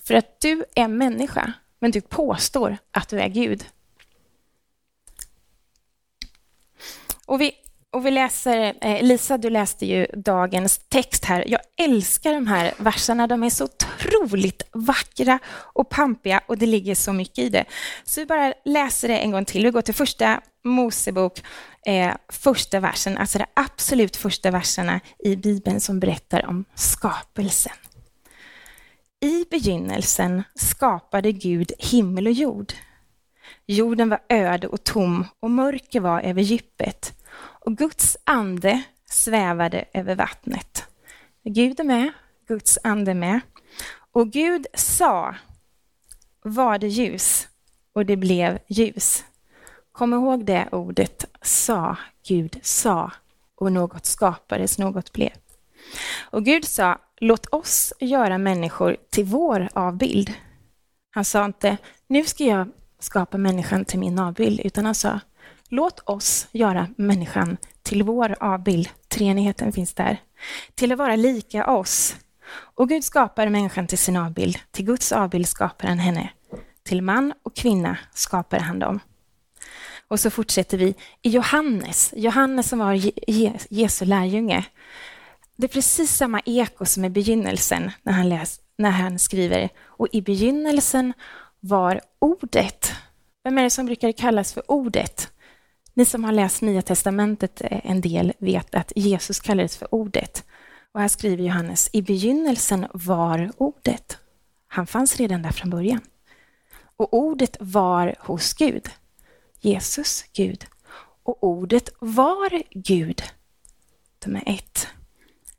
För 0.04 0.14
att 0.14 0.42
du 0.42 0.66
är 0.76 0.88
människa, 0.88 1.54
men 1.80 1.92
du 1.92 2.02
påstår 2.02 2.78
att 2.92 3.10
du 3.10 3.20
är 3.20 3.28
Gud. 3.28 3.66
Och 7.26 7.42
vi, 7.42 7.52
och 7.94 8.06
vi 8.06 8.12
läser, 8.12 8.74
eh, 8.82 9.04
Lisa, 9.04 9.38
du 9.38 9.50
läste 9.50 9.86
ju 9.86 10.08
dagens 10.14 10.78
text 10.90 11.26
här. 11.26 11.46
Jag 11.48 11.60
älskar 11.78 12.34
de 12.34 12.48
här 12.48 12.74
verserna. 12.78 13.28
De 13.28 13.44
är 13.44 13.50
så 13.50 13.64
otroligt 13.64 14.64
vackra 14.74 15.40
och 15.50 15.90
pampiga 15.90 16.42
och 16.48 16.58
det 16.58 16.66
ligger 16.66 16.96
så 16.96 17.14
mycket 17.14 17.40
i 17.40 17.50
det. 17.50 17.66
Så 18.04 18.20
vi 18.20 18.26
bara 18.26 18.54
läser 18.66 19.08
det 19.08 19.18
en 19.18 19.32
gång 19.32 19.46
till. 19.46 19.64
Vi 19.64 19.72
går 19.72 19.82
till 19.82 19.94
första 19.94 20.42
Mosebok, 20.64 21.44
eh, 21.86 22.14
första 22.30 22.80
versen, 22.80 23.18
alltså 23.18 23.38
de 23.38 23.46
absolut 23.54 24.16
första 24.16 24.52
verserna 24.52 25.00
i 25.20 25.36
Bibeln 25.36 25.80
som 25.80 26.00
berättar 26.00 26.46
om 26.46 26.66
skapelsen. 26.76 27.74
I 29.22 29.46
begynnelsen 29.52 30.44
skapade 30.56 31.32
Gud 31.32 31.72
himmel 31.80 32.28
och 32.28 32.34
jord. 32.34 32.74
Jorden 33.66 34.10
var 34.10 34.20
öde 34.30 34.68
och 34.68 34.84
tom 34.84 35.26
och 35.40 35.52
mörker 35.52 36.00
var 36.00 36.22
över 36.22 36.42
djupet 36.42 37.14
och 37.66 37.78
Guds 37.78 38.18
ande 38.24 38.84
svävade 39.06 39.86
över 39.94 40.16
vattnet. 40.16 40.84
Gud 41.44 41.80
är 41.80 41.84
med, 41.84 42.12
Guds 42.48 42.80
ande 42.84 43.12
är 43.12 43.16
med. 43.16 43.40
Och 44.12 44.32
Gud 44.32 44.68
sa, 44.74 45.36
var 46.42 46.78
det 46.78 46.88
ljus 46.88 47.48
och 47.94 48.06
det 48.06 48.16
blev 48.16 48.60
ljus. 48.68 49.24
Kom 49.92 50.14
ihåg 50.14 50.46
det 50.46 50.68
ordet, 50.72 51.26
sa, 51.42 51.98
Gud 52.28 52.60
sa 52.62 53.12
och 53.56 53.72
något 53.72 54.06
skapades, 54.06 54.78
något 54.78 55.14
blev. 55.14 55.32
Och 56.22 56.46
Gud 56.46 56.66
sa, 56.66 57.00
låt 57.18 57.46
oss 57.46 57.94
göra 58.00 58.38
människor 58.38 58.98
till 59.10 59.26
vår 59.26 59.70
avbild. 59.74 60.34
Han 61.12 61.26
sa 61.26 61.46
inte, 61.46 61.78
nu 62.08 62.26
ska 62.26 62.44
jag 62.44 62.68
skapa 63.00 63.38
människan 63.38 63.86
till 63.86 64.00
min 64.00 64.20
avbild, 64.20 64.60
utan 64.60 64.86
han 64.86 64.96
sa, 64.96 65.20
låt 65.74 66.00
oss 66.00 66.48
göra 66.52 66.88
människan 66.98 67.58
till 67.82 68.04
vår 68.04 68.36
avbild. 68.40 68.90
Treenigheten 69.08 69.72
finns 69.72 69.94
där. 69.94 70.18
Till 70.76 70.92
att 70.92 70.98
vara 70.98 71.16
lika 71.16 71.68
oss. 71.68 72.16
Och 72.54 72.90
Gud 72.90 73.04
skapar 73.04 73.50
människan 73.50 73.88
till 73.88 73.98
sin 73.98 74.18
avbild. 74.18 74.58
Till 74.72 74.86
Guds 74.86 75.12
avbild 75.12 75.48
skapar 75.48 75.88
han 75.88 76.00
henne. 76.00 76.30
Till 76.84 77.02
man 77.02 77.34
och 77.44 77.56
kvinna 77.56 77.98
skapar 78.14 78.60
han 78.60 78.80
dem. 78.80 79.00
Och 80.08 80.20
så 80.20 80.30
fortsätter 80.30 80.78
vi 80.78 80.96
i 81.22 81.30
Johannes, 81.30 82.14
Johannes 82.16 82.70
som 82.70 82.80
var 82.80 83.02
Jesu 83.70 84.06
lärjunge. 84.06 84.66
Det 85.56 85.66
är 85.66 85.74
precis 85.74 86.16
samma 86.16 86.42
eko 86.46 86.86
som 86.86 87.06
i 87.06 87.10
begynnelsen 87.10 87.92
när 88.04 88.14
han, 88.14 88.30
läs, 88.30 88.60
när 88.78 88.92
han 88.92 89.20
skriver 89.20 89.70
och 89.86 90.08
i 90.12 90.22
begynnelsen 90.22 91.14
var 91.60 92.02
ordet. 92.20 92.92
Vem 93.44 93.58
är 93.58 93.64
det 93.64 93.70
som 93.70 93.86
brukar 93.86 94.12
kallas 94.12 94.54
för 94.54 94.72
ordet? 94.72 95.33
Ni 95.94 96.06
som 96.06 96.24
har 96.24 96.32
läst 96.32 96.62
Nya 96.62 96.82
Testamentet 96.82 97.62
eh, 97.62 97.80
en 97.84 98.02
del 98.02 98.34
vet 98.38 98.76
att 98.76 98.92
Jesus 98.96 99.40
kallades 99.40 99.78
för 99.78 99.94
ordet. 99.96 100.46
Och 100.92 101.00
här 101.00 101.08
skriver 101.08 101.44
Johannes, 101.44 101.90
i 101.94 102.02
begynnelsen 102.02 102.88
var 102.94 103.52
ordet. 103.58 104.18
Han 104.68 104.88
fanns 104.88 105.18
redan 105.18 105.42
där 105.42 105.52
från 105.52 105.70
början. 105.70 106.02
Och 106.98 107.14
ordet 107.14 107.58
var 107.60 108.16
hos 108.20 108.54
Gud. 108.54 108.90
Jesus, 109.62 110.26
Gud. 110.34 110.66
Och 111.24 111.44
ordet 111.44 111.90
var 112.00 112.64
Gud. 112.70 113.22
De 114.20 114.36
är 114.36 114.44
ett. 114.46 114.88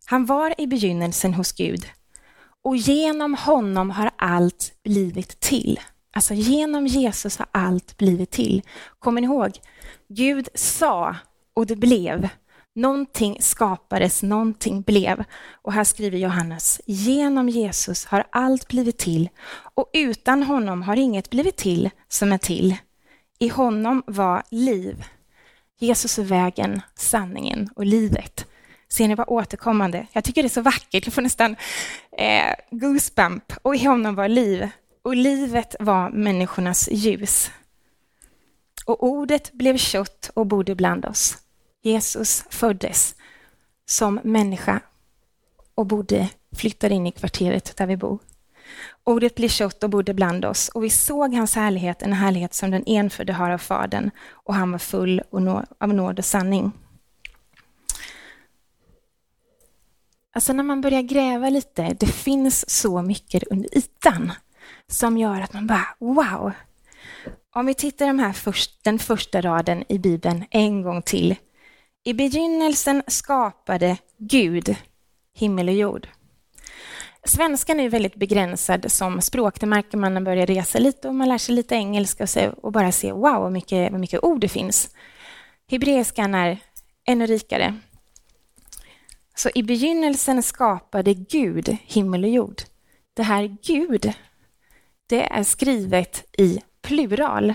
Han 0.04 0.26
var 0.26 0.60
i 0.60 0.66
begynnelsen 0.66 1.34
hos 1.34 1.52
Gud 1.52 1.86
och 2.64 2.76
genom 2.76 3.34
honom 3.34 3.90
har 3.90 4.10
allt 4.16 4.72
blivit 4.82 5.40
till. 5.40 5.80
Alltså 6.14 6.34
genom 6.34 6.86
Jesus 6.86 7.38
har 7.38 7.46
allt 7.52 7.96
blivit 7.96 8.30
till. 8.30 8.62
Kommer 8.98 9.20
ni 9.20 9.26
ihåg? 9.26 9.50
Gud 10.08 10.48
sa 10.54 11.16
och 11.54 11.66
det 11.66 11.76
blev. 11.76 12.28
Någonting 12.74 13.36
skapades, 13.40 14.22
någonting 14.22 14.82
blev. 14.82 15.24
Och 15.62 15.72
här 15.72 15.84
skriver 15.84 16.18
Johannes, 16.18 16.80
genom 16.86 17.48
Jesus 17.48 18.04
har 18.04 18.24
allt 18.30 18.68
blivit 18.68 18.98
till 18.98 19.28
och 19.74 19.90
utan 19.92 20.42
honom 20.42 20.82
har 20.82 20.96
inget 20.96 21.30
blivit 21.30 21.56
till 21.56 21.90
som 22.08 22.32
är 22.32 22.38
till. 22.38 22.76
I 23.38 23.48
honom 23.48 24.02
var 24.06 24.42
liv. 24.50 25.04
Jesus 25.78 26.18
är 26.18 26.24
vägen, 26.24 26.82
sanningen 26.94 27.70
och 27.76 27.86
livet. 27.86 28.46
Ser 28.88 29.08
ni 29.08 29.14
vad 29.14 29.28
återkommande? 29.28 30.06
Jag 30.12 30.24
tycker 30.24 30.42
det 30.42 30.46
är 30.46 30.50
så 30.50 30.60
vackert, 30.60 31.06
jag 31.06 31.14
får 31.14 31.22
nästan 31.22 31.56
eh, 32.18 32.54
goosebump. 32.70 33.52
Och 33.62 33.74
i 33.74 33.84
honom 33.84 34.14
var 34.14 34.28
liv, 34.28 34.68
och 35.04 35.16
livet 35.16 35.76
var 35.80 36.10
människornas 36.10 36.88
ljus. 36.92 37.50
Och 38.86 39.02
ordet 39.02 39.52
blev 39.52 39.76
kött 39.76 40.30
och 40.34 40.46
bodde 40.46 40.74
bland 40.74 41.04
oss. 41.04 41.38
Jesus 41.82 42.44
föddes 42.50 43.14
som 43.86 44.20
människa 44.24 44.80
och 45.74 45.86
bodde, 45.86 46.28
flyttade 46.56 46.94
in 46.94 47.06
i 47.06 47.12
kvarteret 47.12 47.76
där 47.76 47.86
vi 47.86 47.96
bor. 47.96 48.18
Ordet 49.04 49.34
blev 49.34 49.48
kött 49.48 49.82
och 49.82 49.90
bodde 49.90 50.14
bland 50.14 50.44
oss 50.44 50.68
och 50.68 50.84
vi 50.84 50.90
såg 50.90 51.34
hans 51.34 51.54
härlighet, 51.54 52.02
en 52.02 52.12
härlighet 52.12 52.54
som 52.54 52.70
den 52.70 52.84
enfödde 52.86 53.32
har 53.32 53.50
av 53.50 53.58
Fadern 53.58 54.10
och 54.30 54.54
han 54.54 54.72
var 54.72 54.78
full 54.78 55.22
av 55.78 55.94
nåd 55.94 56.18
och 56.18 56.24
sanning. 56.24 56.72
Alltså 60.32 60.52
när 60.52 60.64
man 60.64 60.80
börjar 60.80 61.02
gräva 61.02 61.48
lite, 61.48 61.96
det 62.00 62.06
finns 62.06 62.70
så 62.70 63.02
mycket 63.02 63.42
under 63.50 63.78
ytan 63.78 64.32
som 64.90 65.18
gör 65.18 65.40
att 65.40 65.52
man 65.52 65.66
bara 65.66 65.86
wow. 65.98 66.52
Om 67.54 67.66
vi 67.66 67.74
tittar 67.74 68.06
de 68.06 68.18
här 68.18 68.32
först, 68.32 68.84
den 68.84 68.98
första 68.98 69.40
raden 69.40 69.84
i 69.88 69.98
Bibeln 69.98 70.44
en 70.50 70.82
gång 70.82 71.02
till. 71.02 71.36
I 72.04 72.12
begynnelsen 72.12 73.02
skapade 73.06 73.96
Gud 74.18 74.76
himmel 75.34 75.68
och 75.68 75.74
jord. 75.74 76.08
Svenskan 77.24 77.80
är 77.80 77.88
väldigt 77.88 78.14
begränsad 78.14 78.92
som 78.92 79.20
språk. 79.20 79.60
Det 79.60 79.66
märker 79.66 79.96
man 79.96 80.14
när 80.14 80.20
man 80.20 80.24
börjar 80.24 80.46
resa 80.46 80.78
lite 80.78 81.08
och 81.08 81.14
man 81.14 81.28
lär 81.28 81.38
sig 81.38 81.54
lite 81.54 81.74
engelska 81.74 82.22
och, 82.22 82.28
se, 82.28 82.48
och 82.48 82.72
bara 82.72 82.92
ser 82.92 83.12
wow, 83.12 83.42
vad 83.42 83.52
mycket, 83.52 83.92
vad 83.92 84.00
mycket 84.00 84.24
ord 84.24 84.40
det 84.40 84.48
finns. 84.48 84.90
Hebreiskan 85.70 86.34
är 86.34 86.58
ännu 87.06 87.26
rikare. 87.26 87.74
Så 89.36 89.50
i 89.54 89.62
begynnelsen 89.62 90.42
skapade 90.42 91.14
Gud 91.14 91.76
himmel 91.82 92.24
och 92.24 92.30
jord. 92.30 92.62
Det 93.14 93.22
här 93.22 93.56
Gud, 93.62 94.12
det 95.06 95.32
är 95.32 95.42
skrivet 95.42 96.24
i 96.38 96.60
plural. 96.82 97.54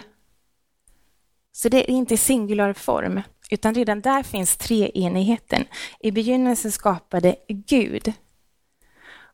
Så 1.51 1.69
det 1.69 1.91
är 1.91 1.93
inte 1.93 2.17
singular 2.17 2.73
form, 2.73 3.21
utan 3.51 3.73
redan 3.73 4.01
där 4.01 4.23
finns 4.23 4.57
treenigheten. 4.57 5.65
I 5.99 6.11
begynnelsen 6.11 6.71
skapade 6.71 7.35
Gud. 7.47 8.13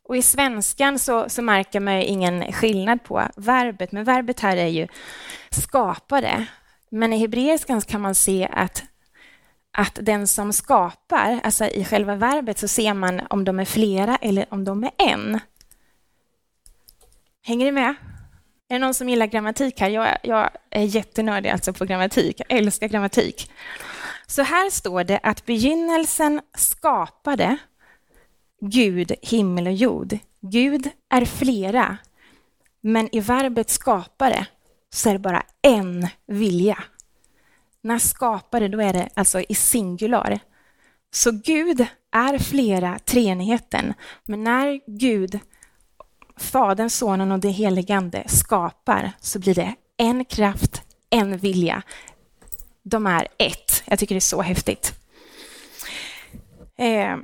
Och 0.08 0.18
i 0.18 0.22
svenskan 0.22 1.00
så, 1.00 1.30
så 1.30 1.42
märker 1.42 1.80
man 1.80 1.94
ingen 1.94 2.54
skillnad 2.54 3.04
på 3.04 3.24
verbet, 3.36 3.92
men 3.92 4.04
verbet 4.04 4.40
här 4.40 4.58
är 4.58 4.68
ju 4.68 4.88
skapade. 5.50 6.46
Men 6.90 7.14
i 7.14 7.18
hebreiskan 7.18 7.82
kan 7.82 8.02
man 8.02 8.16
se 8.16 8.48
att 8.52 8.84
att 9.78 10.00
den 10.02 10.28
som 10.28 10.54
skapar, 10.54 11.40
alltså 11.44 11.66
i 11.66 11.86
själva 11.86 12.16
verbet 12.16 12.58
så 12.58 12.68
ser 12.68 12.94
man 12.94 13.22
om 13.30 13.44
de 13.44 13.60
är 13.60 13.66
flera 13.66 14.16
eller 14.16 14.46
om 14.50 14.64
de 14.64 14.84
är 14.84 14.92
en. 14.98 15.40
Hänger 17.48 17.66
ni 17.66 17.72
med? 17.72 17.96
Är 18.70 18.76
det 18.76 18.80
någon 18.80 18.94
som 18.94 19.10
gillar 19.10 19.26
grammatik 19.26 19.80
här? 19.80 19.90
Jag, 19.90 20.18
jag 20.24 20.50
är 20.70 20.84
jättenördig 20.84 21.50
alltså 21.50 21.74
på 21.74 21.86
grammatik. 21.86 22.42
Jag 22.48 22.58
älskar 22.58 22.88
grammatik. 22.88 23.52
Så 24.28 24.42
här 24.42 24.70
står 24.70 25.04
det 25.04 25.20
att 25.24 25.46
begynnelsen 25.46 26.42
skapade 26.58 27.58
Gud 28.62 29.12
himmel 29.22 29.68
och 29.68 29.74
jord. 29.74 30.18
Gud 30.42 30.90
är 31.10 31.26
flera, 31.26 31.98
men 32.82 33.16
i 33.16 33.20
verbet 33.20 33.70
skapare 33.70 34.48
så 34.90 35.10
är 35.10 35.14
det 35.14 35.20
bara 35.20 35.44
en 35.62 36.08
vilja. 36.28 36.84
När 37.82 37.98
skapare, 37.98 38.68
då 38.68 38.82
är 38.82 38.94
det 38.94 39.10
alltså 39.14 39.40
i 39.40 39.56
singular. 39.56 40.40
Så 41.14 41.32
Gud 41.32 41.86
är 42.12 42.38
flera, 42.38 43.00
treenigheten. 43.00 43.94
Men 44.24 44.44
när 44.44 44.98
Gud, 45.00 45.40
Fadern, 46.38 46.90
Sonen 46.90 47.32
och 47.32 47.40
det 47.40 47.50
heligande 47.50 48.24
skapar 48.28 49.12
så 49.20 49.40
blir 49.40 49.56
det 49.56 49.76
en 49.98 50.26
kraft, 50.26 50.82
en 51.10 51.38
vilja. 51.38 51.82
De 52.84 53.08
är 53.08 53.28
ett. 53.38 53.84
Jag 53.86 54.00
tycker 54.00 54.16
det 54.16 54.20
är 54.20 54.20
så 54.20 54.42
häftigt. 54.42 54.94
Eh, 56.78 57.18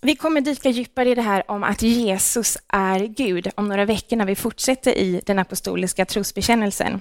vi 0.00 0.16
kommer 0.16 0.40
dyka 0.40 0.70
djupare 0.70 1.10
i 1.10 1.14
det 1.14 1.22
här 1.22 1.50
om 1.50 1.64
att 1.64 1.82
Jesus 1.82 2.58
är 2.68 3.00
Gud 3.00 3.50
om 3.54 3.68
några 3.68 3.84
veckor 3.84 4.16
när 4.16 4.24
vi 4.24 4.36
fortsätter 4.36 4.98
i 4.98 5.20
den 5.26 5.38
apostoliska 5.38 6.06
trosbekännelsen. 6.06 7.00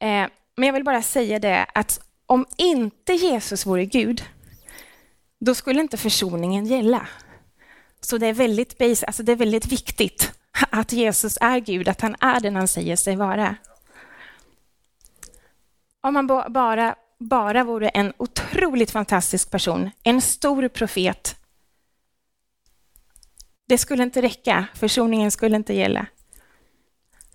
Eh, 0.00 0.26
men 0.56 0.66
jag 0.66 0.72
vill 0.72 0.84
bara 0.84 1.02
säga 1.02 1.38
det 1.38 1.66
att 1.74 2.00
om 2.26 2.46
inte 2.56 3.12
Jesus 3.12 3.66
vore 3.66 3.84
Gud, 3.84 4.24
då 5.40 5.54
skulle 5.54 5.80
inte 5.80 5.96
försoningen 5.96 6.66
gälla. 6.66 7.08
Så 8.04 8.18
det 8.18 8.26
är 8.26 8.32
väldigt, 8.32 8.78
basic, 8.78 9.04
alltså 9.04 9.22
det 9.22 9.32
är 9.32 9.36
väldigt 9.36 9.66
viktigt 9.66 10.32
att 10.70 10.92
Jesus 10.92 11.38
är 11.40 11.58
Gud, 11.58 11.88
att 11.88 12.00
han 12.00 12.16
är 12.20 12.40
den 12.40 12.56
han 12.56 12.68
säger 12.68 12.96
sig 12.96 13.16
vara. 13.16 13.56
Om 16.00 16.16
han 16.16 16.26
bara, 16.26 16.94
bara 17.18 17.64
vore 17.64 17.88
en 17.88 18.12
otroligt 18.16 18.90
fantastisk 18.90 19.50
person, 19.50 19.90
en 20.02 20.20
stor 20.20 20.68
profet, 20.68 21.36
det 23.72 23.78
skulle 23.78 24.02
inte 24.02 24.22
räcka, 24.22 24.66
försoningen 24.74 25.30
skulle 25.30 25.56
inte 25.56 25.74
gälla. 25.74 26.06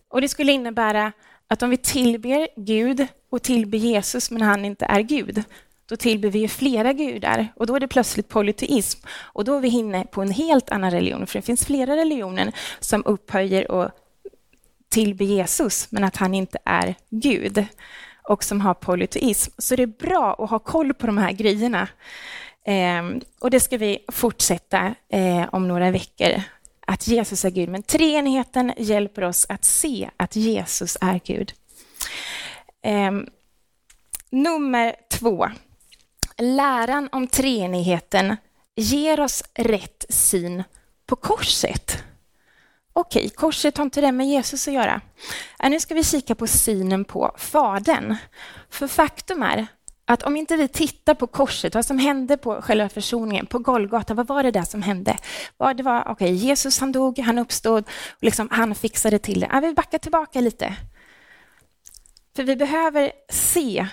Och 0.08 0.22
det 0.22 0.30
skulle 0.30 0.52
innebära 0.52 1.12
att 1.48 1.64
om 1.64 1.70
vi 1.70 1.78
tillber 1.78 2.48
Gud 2.56 3.08
och 3.30 3.44
tillber 3.44 3.78
Jesus 3.78 4.32
men 4.32 4.42
han 4.42 4.66
inte 4.66 4.86
är 4.86 5.02
Gud, 5.02 5.44
då 5.90 5.96
tillber 5.96 6.30
vi 6.30 6.40
ju 6.40 6.48
flera 6.48 6.94
gudar 6.94 7.48
och 7.56 7.68
då 7.68 7.76
är 7.76 7.80
det 7.80 7.88
plötsligt 7.88 8.30
polyteism. 8.30 9.08
Och 9.10 9.44
då 9.44 9.56
är 9.56 9.60
vi 9.60 9.68
inne 9.68 10.06
på 10.06 10.22
en 10.22 10.32
helt 10.32 10.70
annan 10.70 10.92
religion, 10.92 11.28
för 11.28 11.40
det 11.40 11.46
finns 11.46 11.66
flera 11.66 11.96
religioner 11.96 12.52
som 12.80 13.06
upphöjer 13.06 13.72
och 13.72 13.92
tillber 14.90 15.26
Jesus, 15.26 15.88
men 15.92 16.04
att 16.04 16.16
han 16.16 16.34
inte 16.34 16.58
är 16.66 16.96
Gud 17.10 17.66
och 18.24 18.44
som 18.44 18.62
har 18.62 18.74
polyteism. 18.74 19.52
Så 19.58 19.76
det 19.76 19.84
är 19.84 19.88
bra 19.88 20.36
att 20.40 20.50
ha 20.50 20.60
koll 20.60 20.94
på 20.94 21.08
de 21.08 21.18
här 21.18 21.32
grejerna. 21.32 21.88
Eh, 22.66 23.04
och 23.40 23.50
det 23.50 23.60
ska 23.60 23.78
vi 23.78 24.00
fortsätta 24.12 24.96
eh, 25.10 25.46
om 25.52 25.68
några 25.68 25.92
veckor 25.92 26.42
att 26.88 27.08
Jesus 27.08 27.46
är 27.46 27.50
Gud, 27.50 27.70
men 27.70 27.84
treenigheten 27.84 28.74
hjälper 28.78 29.24
oss 29.24 29.46
att 29.50 29.66
se 29.66 30.10
att 30.18 30.36
Jesus 30.36 30.98
är 31.02 31.22
Gud. 31.26 31.54
Eh, 32.84 33.12
nummer 34.30 34.96
två. 35.12 35.50
Läran 36.42 37.10
om 37.12 37.28
treenigheten 37.28 38.38
ger 38.76 39.20
oss 39.20 39.44
rätt 39.54 40.06
syn 40.10 40.64
på 41.06 41.16
korset. 41.16 42.04
Okej, 42.94 43.30
korset 43.30 43.78
har 43.78 43.86
inte 43.86 44.02
det 44.02 44.12
med 44.12 44.28
Jesus 44.28 44.68
att 44.68 44.74
göra. 44.74 45.02
Äh, 45.64 45.70
nu 45.70 45.80
ska 45.80 45.94
vi 45.94 46.04
kika 46.04 46.36
på 46.36 46.48
synen 46.48 47.06
på 47.06 47.36
Fadern. 47.38 48.16
För 48.70 48.88
faktum 48.88 49.44
är 49.44 49.68
att 50.06 50.24
om 50.24 50.36
inte 50.36 50.58
vi 50.58 50.68
tittar 50.68 51.14
på 51.14 51.28
korset, 51.28 51.76
vad 51.76 51.86
som 51.86 52.00
hände 52.00 52.38
på 52.38 52.62
själva 52.62 52.90
försoningen, 52.90 53.46
på 53.46 53.60
Golgata, 53.60 54.14
vad 54.14 54.28
var 54.28 54.44
det 54.44 54.52
där 54.52 54.64
som 54.64 54.82
hände? 54.82 55.18
Det 55.76 55.84
var, 55.84 56.02
okej, 56.02 56.12
okay, 56.12 56.32
Jesus 56.32 56.80
han 56.80 56.92
dog, 56.92 57.20
han 57.20 57.38
uppstod, 57.38 57.84
och 58.10 58.24
liksom, 58.24 58.48
han 58.52 58.76
fixade 58.76 59.20
till 59.20 59.40
det. 59.40 59.50
Ja, 59.52 59.60
vi 59.60 59.74
backar 59.74 59.98
tillbaka 59.98 60.42
lite. 60.42 60.76
För 62.36 62.44
vi 62.44 62.56
behöver 62.56 63.12
se 63.30 63.88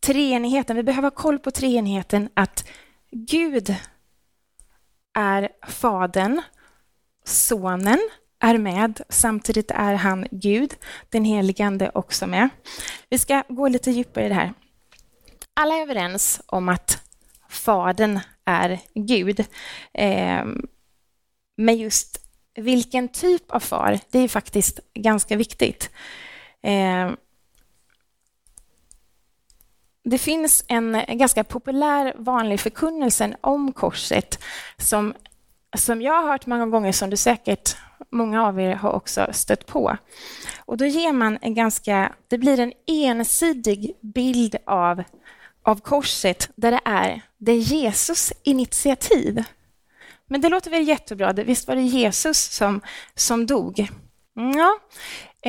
treenigheten, 0.00 0.76
vi 0.76 0.82
behöver 0.82 1.10
ha 1.10 1.16
koll 1.16 1.38
på 1.38 1.50
treenigheten, 1.50 2.28
att 2.34 2.68
Gud 3.10 3.74
är 5.14 5.48
Fadern, 5.68 6.42
Sonen 7.24 7.98
är 8.40 8.58
med, 8.58 9.00
samtidigt 9.08 9.70
är 9.70 9.94
han 9.94 10.26
Gud, 10.30 10.74
den 11.08 11.24
heligande 11.24 11.90
också 11.94 12.26
med. 12.26 12.48
Vi 13.08 13.18
ska 13.18 13.42
gå 13.48 13.68
lite 13.68 13.90
djupare 13.90 14.26
i 14.26 14.28
det 14.28 14.34
här 14.34 14.52
alla 15.60 15.74
är 15.74 15.82
överens 15.82 16.40
om 16.46 16.68
att 16.68 17.02
Fadern 17.48 18.20
är 18.44 18.80
Gud. 18.94 19.40
Eh, 19.94 20.44
men 21.56 21.76
just 21.76 22.18
vilken 22.54 23.08
typ 23.08 23.50
av 23.50 23.60
far, 23.60 23.98
det 24.10 24.18
är 24.18 24.28
faktiskt 24.28 24.80
ganska 24.94 25.36
viktigt. 25.36 25.90
Eh, 26.62 27.10
det 30.04 30.18
finns 30.18 30.64
en 30.68 31.04
ganska 31.08 31.44
populär 31.44 32.14
vanlig 32.16 32.60
förkunnelse 32.60 33.36
om 33.40 33.72
korset 33.72 34.38
som, 34.76 35.14
som 35.76 36.02
jag 36.02 36.22
har 36.22 36.32
hört 36.32 36.46
många 36.46 36.66
gånger, 36.66 36.92
som 36.92 37.10
du 37.10 37.16
säkert 37.16 37.76
många 38.10 38.46
av 38.46 38.60
er 38.60 38.74
har 38.74 38.92
också 38.92 39.26
stött 39.32 39.66
på. 39.66 39.96
Och 40.58 40.76
då 40.76 40.84
ger 40.84 41.12
man 41.12 41.38
en 41.40 41.54
ganska, 41.54 42.12
det 42.28 42.38
blir 42.38 42.60
en 42.60 42.72
ensidig 42.86 43.96
bild 44.00 44.56
av 44.66 45.02
av 45.62 45.80
korset 45.80 46.50
där 46.54 46.70
det 46.70 46.80
är, 46.84 47.22
det 47.38 47.52
är 47.52 47.56
Jesus 47.56 48.32
initiativ. 48.42 49.44
Men 50.26 50.40
det 50.40 50.48
låter 50.48 50.70
väl 50.70 50.88
jättebra, 50.88 51.32
visst 51.32 51.68
var 51.68 51.74
det 51.74 51.82
Jesus 51.82 52.38
som, 52.38 52.80
som 53.14 53.46
dog? 53.46 53.88
Mm, 54.36 54.58
ja, 54.58 54.78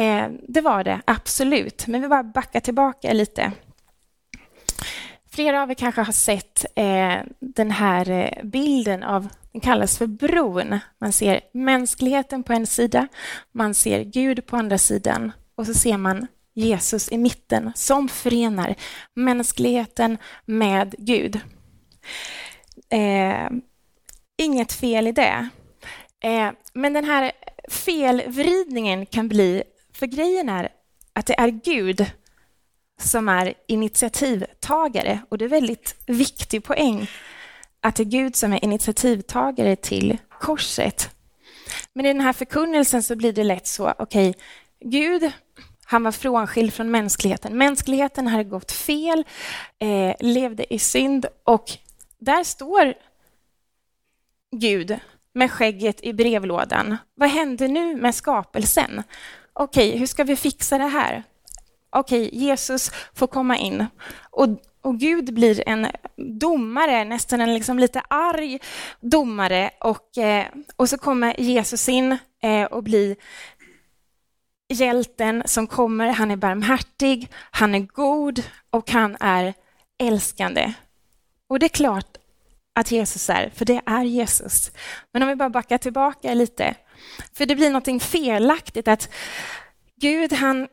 eh, 0.02 0.32
det 0.48 0.62
var 0.62 0.84
det 0.84 1.02
absolut, 1.06 1.88
men 1.88 2.02
vi 2.02 2.08
bara 2.08 2.24
backar 2.24 2.60
tillbaka 2.60 3.14
lite. 3.14 3.52
Flera 5.34 5.62
av 5.62 5.72
er 5.72 5.76
kanske 5.76 6.02
har 6.02 6.14
sett 6.14 6.66
eh, 6.76 7.18
den 7.40 7.72
här 7.72 8.10
eh, 8.10 8.44
bilden 8.44 9.04
av, 9.04 9.28
den 9.52 9.62
kallas 9.62 9.98
för 9.98 10.08
bron. 10.08 10.80
Man 11.00 11.14
ser 11.14 11.42
mänskligheten 11.54 12.44
på 12.44 12.54
en 12.54 12.68
sida, 12.68 13.08
man 13.52 13.74
ser 13.74 14.04
Gud 14.04 14.46
på 14.46 14.58
andra 14.58 14.78
sidan 14.78 15.32
och 15.56 15.66
så 15.66 15.74
ser 15.74 15.98
man 15.98 16.28
Jesus 16.54 17.12
i 17.12 17.18
mitten 17.18 17.72
som 17.76 18.10
förenar 18.10 18.76
mänskligheten 19.14 20.18
med 20.46 20.96
Gud. 20.98 21.40
Eh, 22.90 23.50
inget 24.38 24.74
fel 24.74 25.08
i 25.08 25.12
det. 25.12 25.50
Eh, 26.24 26.52
men 26.74 26.94
den 26.94 27.06
här 27.06 27.32
felvridningen 27.70 29.06
kan 29.06 29.28
bli, 29.28 29.64
för 29.94 30.06
grejen 30.06 30.50
är 30.50 30.70
att 31.14 31.26
det 31.26 31.40
är 31.40 31.48
Gud 31.48 32.06
som 33.04 33.30
är 33.30 33.54
initiativtagare 33.68 35.20
och 35.30 35.38
det 35.38 35.46
är 35.46 35.50
väldigt 35.50 35.96
viktig 36.08 36.64
poäng 36.64 37.10
att 37.82 37.96
det 37.96 38.04
är 38.04 38.06
Gud 38.06 38.36
som 38.36 38.54
är 38.54 38.64
initiativtagare 38.64 39.76
till 39.76 40.18
korset. 40.40 41.10
Men 41.94 42.06
i 42.06 42.14
den 42.14 42.22
här 42.22 42.34
förkunnelsen 42.34 43.04
så 43.04 43.16
blir 43.16 43.34
det 43.34 43.44
lätt 43.44 43.68
så, 43.68 43.94
okej, 44.00 44.30
okay, 44.30 44.42
Gud, 44.80 45.32
han 45.86 46.04
var 46.04 46.12
frånskild 46.12 46.74
från 46.74 46.92
mänskligheten. 46.92 47.58
Mänskligheten 47.58 48.28
hade 48.28 48.44
gått 48.44 48.72
fel, 48.72 49.26
eh, 49.80 50.16
levde 50.20 50.74
i 50.74 50.80
synd 50.80 51.26
och 51.44 51.72
där 52.20 52.44
står 52.44 52.94
Gud 54.52 55.00
med 55.34 55.52
skägget 55.52 56.04
i 56.04 56.14
brevlådan. 56.14 56.98
Vad 57.16 57.30
händer 57.30 57.68
nu 57.68 57.96
med 57.96 58.16
skapelsen? 58.16 59.04
Okej, 59.54 59.90
okay, 59.90 60.00
hur 60.00 60.06
ska 60.06 60.24
vi 60.24 60.36
fixa 60.36 60.78
det 60.78 60.88
här? 60.88 61.24
Okej, 61.92 62.28
okay, 62.28 62.40
Jesus 62.40 62.92
får 63.14 63.28
komma 63.28 63.58
in. 63.58 63.86
Och, 64.30 64.48
och 64.82 65.00
Gud 65.00 65.34
blir 65.34 65.70
en 65.70 65.88
domare, 66.18 67.04
nästan 67.04 67.42
en 67.42 67.54
liksom 67.54 67.80
lite 67.80 68.02
arg 68.08 68.60
domare. 69.00 69.70
Och, 69.80 70.18
eh, 70.18 70.46
och 70.76 70.90
så 70.90 70.98
kommer 70.98 71.40
Jesus 71.40 71.90
in 71.90 72.18
eh, 72.44 72.64
och 72.64 72.84
blir 72.84 73.16
hjälten 74.70 75.44
som 75.46 75.68
kommer. 75.68 76.10
Han 76.10 76.32
är 76.32 76.36
barmhärtig, 76.36 77.28
han 77.52 77.76
är 77.76 77.80
god 77.80 78.44
och 78.70 78.92
han 78.92 79.18
är 79.20 79.54
älskande. 80.00 80.74
Och 81.48 81.60
det 81.60 81.66
är 81.66 81.70
klart 81.70 82.18
att 82.74 82.92
Jesus 82.92 83.30
är, 83.30 83.52
för 83.56 83.66
det 83.66 83.82
är 83.86 84.04
Jesus. 84.04 84.72
Men 85.14 85.24
om 85.24 85.30
vi 85.30 85.36
bara 85.36 85.50
backar 85.50 85.78
tillbaka 85.78 86.34
lite, 86.34 86.76
för 87.34 87.46
det 87.46 87.56
blir 87.56 87.70
någonting 87.70 88.00
felaktigt 88.00 88.88
att 88.88 89.10
Gud, 90.02 90.34
han, 90.34 90.68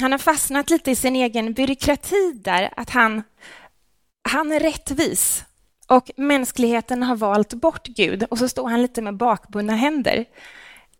han 0.00 0.12
har 0.12 0.18
fastnat 0.18 0.70
lite 0.70 0.90
i 0.90 0.96
sin 0.96 1.16
egen 1.16 1.52
byråkrati 1.52 2.32
där, 2.44 2.72
att 2.76 2.90
han, 2.90 3.22
han 4.28 4.52
är 4.52 4.60
rättvis 4.60 5.44
och 5.88 6.10
mänskligheten 6.16 7.02
har 7.02 7.16
valt 7.16 7.54
bort 7.54 7.86
Gud 7.86 8.22
och 8.30 8.38
så 8.38 8.48
står 8.48 8.68
han 8.68 8.82
lite 8.82 9.02
med 9.02 9.16
bakbundna 9.16 9.76
händer. 9.76 10.24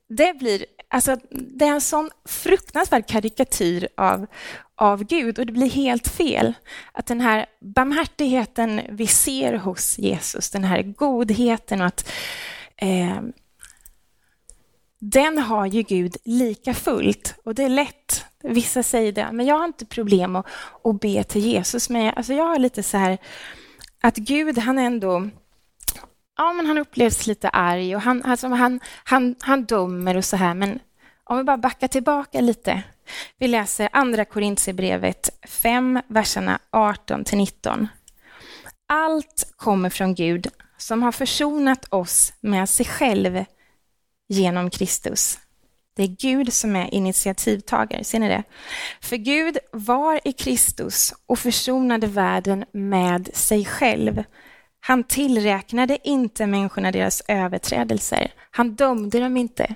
Det 0.09 0.39
blir 0.39 0.65
Alltså, 0.89 1.17
det 1.31 1.65
är 1.65 1.71
en 1.71 1.81
sån 1.81 2.11
fruktansvärd 2.25 3.07
karikatyr 3.07 3.89
av, 3.97 4.27
av 4.77 5.05
Gud 5.05 5.39
och 5.39 5.47
det 5.47 5.53
blir 5.53 5.71
helt 5.71 6.09
fel. 6.09 6.55
Att 6.93 7.07
den 7.07 7.21
här 7.21 7.47
barmhärtigheten 7.61 8.81
vi 8.89 9.07
ser 9.07 9.53
hos 9.53 9.99
Jesus, 9.99 10.51
den 10.51 10.65
här 10.65 10.83
godheten 10.83 11.81
och 11.81 11.87
att 11.87 12.13
eh, 12.77 13.21
den 15.12 15.38
har 15.38 15.66
ju 15.66 15.83
Gud 15.83 16.16
lika 16.25 16.75
fullt 16.75 17.35
och 17.45 17.55
det 17.55 17.64
är 17.64 17.69
lätt. 17.69 18.25
Vissa 18.42 18.83
säger 18.83 19.12
det, 19.12 19.29
men 19.33 19.47
jag 19.47 19.59
har 19.59 19.64
inte 19.64 19.87
problem 19.87 20.37
att, 20.37 20.47
att 20.85 21.01
be 21.01 21.25
till 21.25 21.40
Jesus. 21.40 21.90
Men 21.90 22.14
alltså 22.16 22.35
jag 22.35 22.45
har 22.45 22.59
lite 22.59 22.83
så 22.83 22.97
här 22.97 23.19
att 24.01 24.16
Gud, 24.16 24.59
han 24.59 24.79
ändå 24.79 25.29
ja, 26.37 26.53
men 26.53 26.66
han 26.66 26.79
upplevs 26.79 27.27
lite 27.27 27.49
arg 27.49 27.97
och 27.97 28.03
han, 28.03 28.23
alltså 28.23 28.49
han, 28.49 28.81
han, 29.05 29.35
han 29.40 29.64
dömer 29.64 30.16
och 30.16 30.25
så 30.25 30.37
här. 30.37 30.55
Men 30.55 30.79
om 31.25 31.38
vi 31.38 31.45
bara 31.45 31.57
backar 31.57 31.88
tillbaka 31.88 32.40
lite. 32.40 32.83
Vi 33.38 33.49
läser 33.49 33.88
Andra 33.92 34.25
Korintierbrevet 34.25 35.31
5, 35.49 36.01
verserna 36.09 36.59
18 36.71 37.25
till 37.25 37.38
19. 37.38 37.88
Allt 38.88 39.53
kommer 39.57 39.90
från 39.90 40.14
Gud 40.14 40.47
som 40.77 41.03
har 41.03 41.12
försonat 41.12 41.87
oss 41.90 42.33
med 42.40 42.69
sig 42.69 42.87
själv 42.87 43.45
genom 44.29 44.71
Kristus. 44.71 45.39
Det 45.97 46.03
är 46.03 46.07
Gud 46.07 46.53
som 46.53 46.77
är 46.77 46.95
initiativtagare, 46.95 48.05
ser 48.05 48.19
ni 48.19 48.29
det? 48.29 48.43
För 49.01 49.17
Gud 49.17 49.59
var 49.73 50.21
i 50.25 50.33
Kristus 50.33 51.15
och 51.27 51.39
försonade 51.39 52.07
världen 52.07 52.65
med 52.73 53.31
sig 53.35 53.65
själv 53.65 54.25
han 54.87 55.05
tillräknade 55.05 56.09
inte 56.09 56.47
människorna 56.47 56.93
deras 56.93 57.23
överträdelser. 57.29 58.33
Han 58.51 58.75
dömde 58.75 59.21
dem 59.21 59.37
inte. 59.37 59.75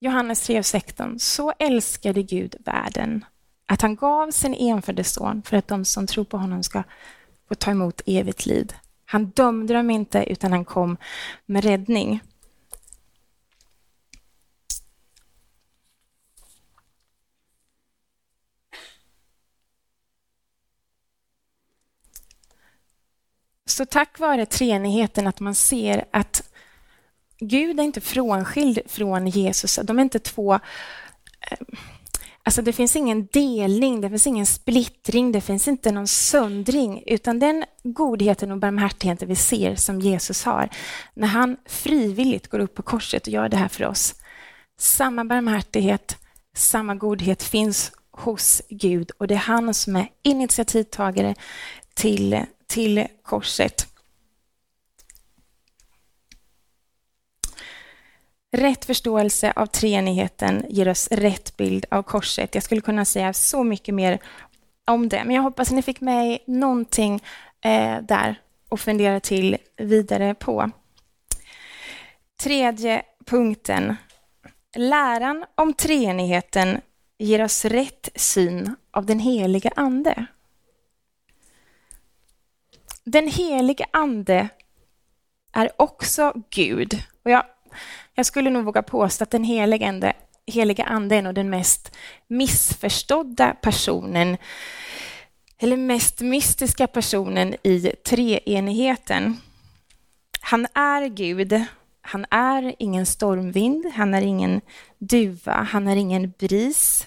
Johannes 0.00 0.48
3.16. 0.48 1.18
Så 1.18 1.52
älskade 1.58 2.22
Gud 2.22 2.56
världen 2.64 3.24
att 3.66 3.82
han 3.82 3.96
gav 3.96 4.30
sin 4.30 4.54
enfödde 4.54 5.04
son 5.04 5.42
för 5.42 5.56
att 5.56 5.68
de 5.68 5.84
som 5.84 6.06
tror 6.06 6.24
på 6.24 6.38
honom 6.38 6.62
ska 6.62 6.82
få 7.48 7.54
ta 7.54 7.70
emot 7.70 8.00
evigt 8.06 8.46
liv. 8.46 8.72
Han 9.04 9.26
dömde 9.26 9.74
dem 9.74 9.90
inte, 9.90 10.24
utan 10.32 10.52
han 10.52 10.64
kom 10.64 10.96
med 11.46 11.64
räddning. 11.64 12.20
Så 23.70 23.84
tack 23.84 24.18
vare 24.18 24.46
treenigheten 24.46 25.26
att 25.26 25.40
man 25.40 25.54
ser 25.54 26.04
att 26.10 26.42
Gud 27.40 27.80
är 27.80 27.84
inte 27.84 28.00
frånskild 28.00 28.78
från 28.86 29.26
Jesus. 29.26 29.78
De 29.82 29.98
är 29.98 30.02
inte 30.02 30.18
två... 30.18 30.54
Eh, 30.54 31.58
alltså 32.42 32.62
det 32.62 32.72
finns 32.72 32.96
ingen 32.96 33.26
delning, 33.26 34.00
det 34.00 34.08
finns 34.08 34.26
ingen 34.26 34.46
splittring, 34.46 35.32
det 35.32 35.40
finns 35.40 35.68
inte 35.68 35.92
någon 35.92 36.08
söndring, 36.08 37.02
utan 37.06 37.38
den 37.38 37.64
godheten 37.82 38.52
och 38.52 38.58
barmhärtigheten 38.58 39.28
vi 39.28 39.36
ser 39.36 39.76
som 39.76 40.00
Jesus 40.00 40.44
har, 40.44 40.68
när 41.14 41.28
han 41.28 41.56
frivilligt 41.66 42.48
går 42.48 42.58
upp 42.58 42.74
på 42.74 42.82
korset 42.82 43.26
och 43.26 43.32
gör 43.32 43.48
det 43.48 43.56
här 43.56 43.68
för 43.68 43.84
oss. 43.84 44.14
Samma 44.78 45.24
barmhärtighet, 45.24 46.16
samma 46.56 46.94
godhet 46.94 47.42
finns 47.42 47.92
hos 48.10 48.62
Gud 48.68 49.10
och 49.18 49.26
det 49.26 49.34
är 49.34 49.38
han 49.38 49.74
som 49.74 49.96
är 49.96 50.08
initiativtagare 50.22 51.34
till 51.94 52.46
till 52.68 53.06
korset. 53.22 53.86
Rätt 58.52 58.84
förståelse 58.84 59.52
av 59.56 59.66
treenigheten 59.66 60.64
ger 60.68 60.88
oss 60.88 61.08
rätt 61.10 61.56
bild 61.56 61.86
av 61.90 62.02
korset. 62.02 62.54
Jag 62.54 62.64
skulle 62.64 62.80
kunna 62.80 63.04
säga 63.04 63.32
så 63.32 63.64
mycket 63.64 63.94
mer 63.94 64.18
om 64.86 65.08
det, 65.08 65.24
men 65.24 65.34
jag 65.34 65.42
hoppas 65.42 65.68
att 65.68 65.74
ni 65.74 65.82
fick 65.82 66.00
med 66.00 66.38
någonting 66.46 67.22
eh, 67.64 67.98
där 68.02 68.40
och 68.68 68.80
fundera 68.80 69.20
till 69.20 69.56
vidare 69.76 70.34
på. 70.34 70.70
Tredje 72.42 73.02
punkten. 73.26 73.96
Läran 74.76 75.44
om 75.54 75.74
treenigheten 75.74 76.80
ger 77.18 77.44
oss 77.44 77.64
rätt 77.64 78.08
syn 78.14 78.76
av 78.90 79.06
den 79.06 79.18
heliga 79.18 79.70
Ande. 79.76 80.26
Den 83.10 83.28
helige 83.28 83.86
Ande 83.90 84.48
är 85.52 85.70
också 85.76 86.32
Gud. 86.50 87.02
Och 87.24 87.30
jag, 87.30 87.44
jag 88.14 88.26
skulle 88.26 88.50
nog 88.50 88.64
våga 88.64 88.82
påstå 88.82 89.22
att 89.22 89.30
den 89.30 89.44
helige 89.44 89.88
Ande, 89.88 90.12
helige 90.46 90.84
Ande 90.84 91.16
är 91.16 91.22
nog 91.22 91.34
den 91.34 91.50
mest 91.50 91.96
missförstådda 92.26 93.54
personen 93.62 94.36
eller 95.58 95.76
mest 95.76 96.20
mystiska 96.20 96.86
personen 96.86 97.54
i 97.62 97.80
treenigheten. 97.80 99.36
Han 100.40 100.66
är 100.74 101.08
Gud. 101.08 101.64
Han 102.00 102.26
är 102.30 102.74
ingen 102.78 103.06
stormvind, 103.06 103.86
han 103.94 104.14
är 104.14 104.22
ingen 104.22 104.60
duva, 104.98 105.52
han 105.52 105.88
är 105.88 105.96
ingen 105.96 106.32
bris, 106.38 107.06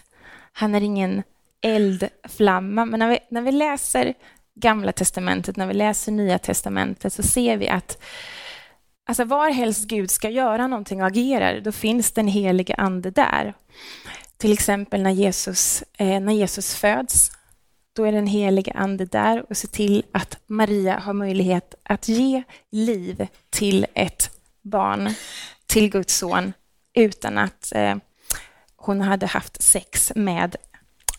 han 0.51 0.75
är 0.75 0.81
ingen 0.81 1.23
eldflamma. 1.61 2.85
Men 2.85 2.99
när 2.99 3.09
vi, 3.09 3.19
när 3.29 3.41
vi 3.41 3.51
läser 3.51 4.13
Gamla 4.55 4.91
testamentet, 4.91 5.55
när 5.55 5.67
vi 5.67 5.73
läser 5.73 6.11
Nya 6.11 6.39
testamentet, 6.39 7.13
så 7.13 7.23
ser 7.23 7.57
vi 7.57 7.69
att 7.69 8.01
alltså 9.05 9.23
varhelst 9.23 9.87
Gud 9.87 10.11
ska 10.11 10.29
göra 10.29 10.67
någonting 10.67 11.01
och 11.01 11.07
agerar, 11.07 11.59
då 11.59 11.71
finns 11.71 12.11
den 12.11 12.27
helige 12.27 12.75
ande 12.75 13.11
där. 13.11 13.53
Till 14.37 14.53
exempel 14.53 15.01
när 15.01 15.11
Jesus, 15.11 15.83
eh, 15.97 16.19
när 16.19 16.33
Jesus 16.33 16.75
föds, 16.75 17.31
då 17.93 18.03
är 18.03 18.11
den 18.11 18.27
helige 18.27 18.71
Ande 18.71 19.05
där 19.05 19.45
och 19.49 19.57
ser 19.57 19.67
till 19.67 20.03
att 20.11 20.39
Maria 20.47 20.99
har 20.99 21.13
möjlighet 21.13 21.75
att 21.83 22.07
ge 22.07 22.43
liv 22.71 23.27
till 23.49 23.85
ett 23.93 24.29
barn, 24.61 25.09
till 25.65 25.89
Guds 25.89 26.17
son, 26.17 26.53
utan 26.93 27.37
att 27.37 27.71
eh, 27.75 27.95
hon 28.75 29.01
hade 29.01 29.25
haft 29.25 29.61
sex 29.61 30.11
med 30.15 30.55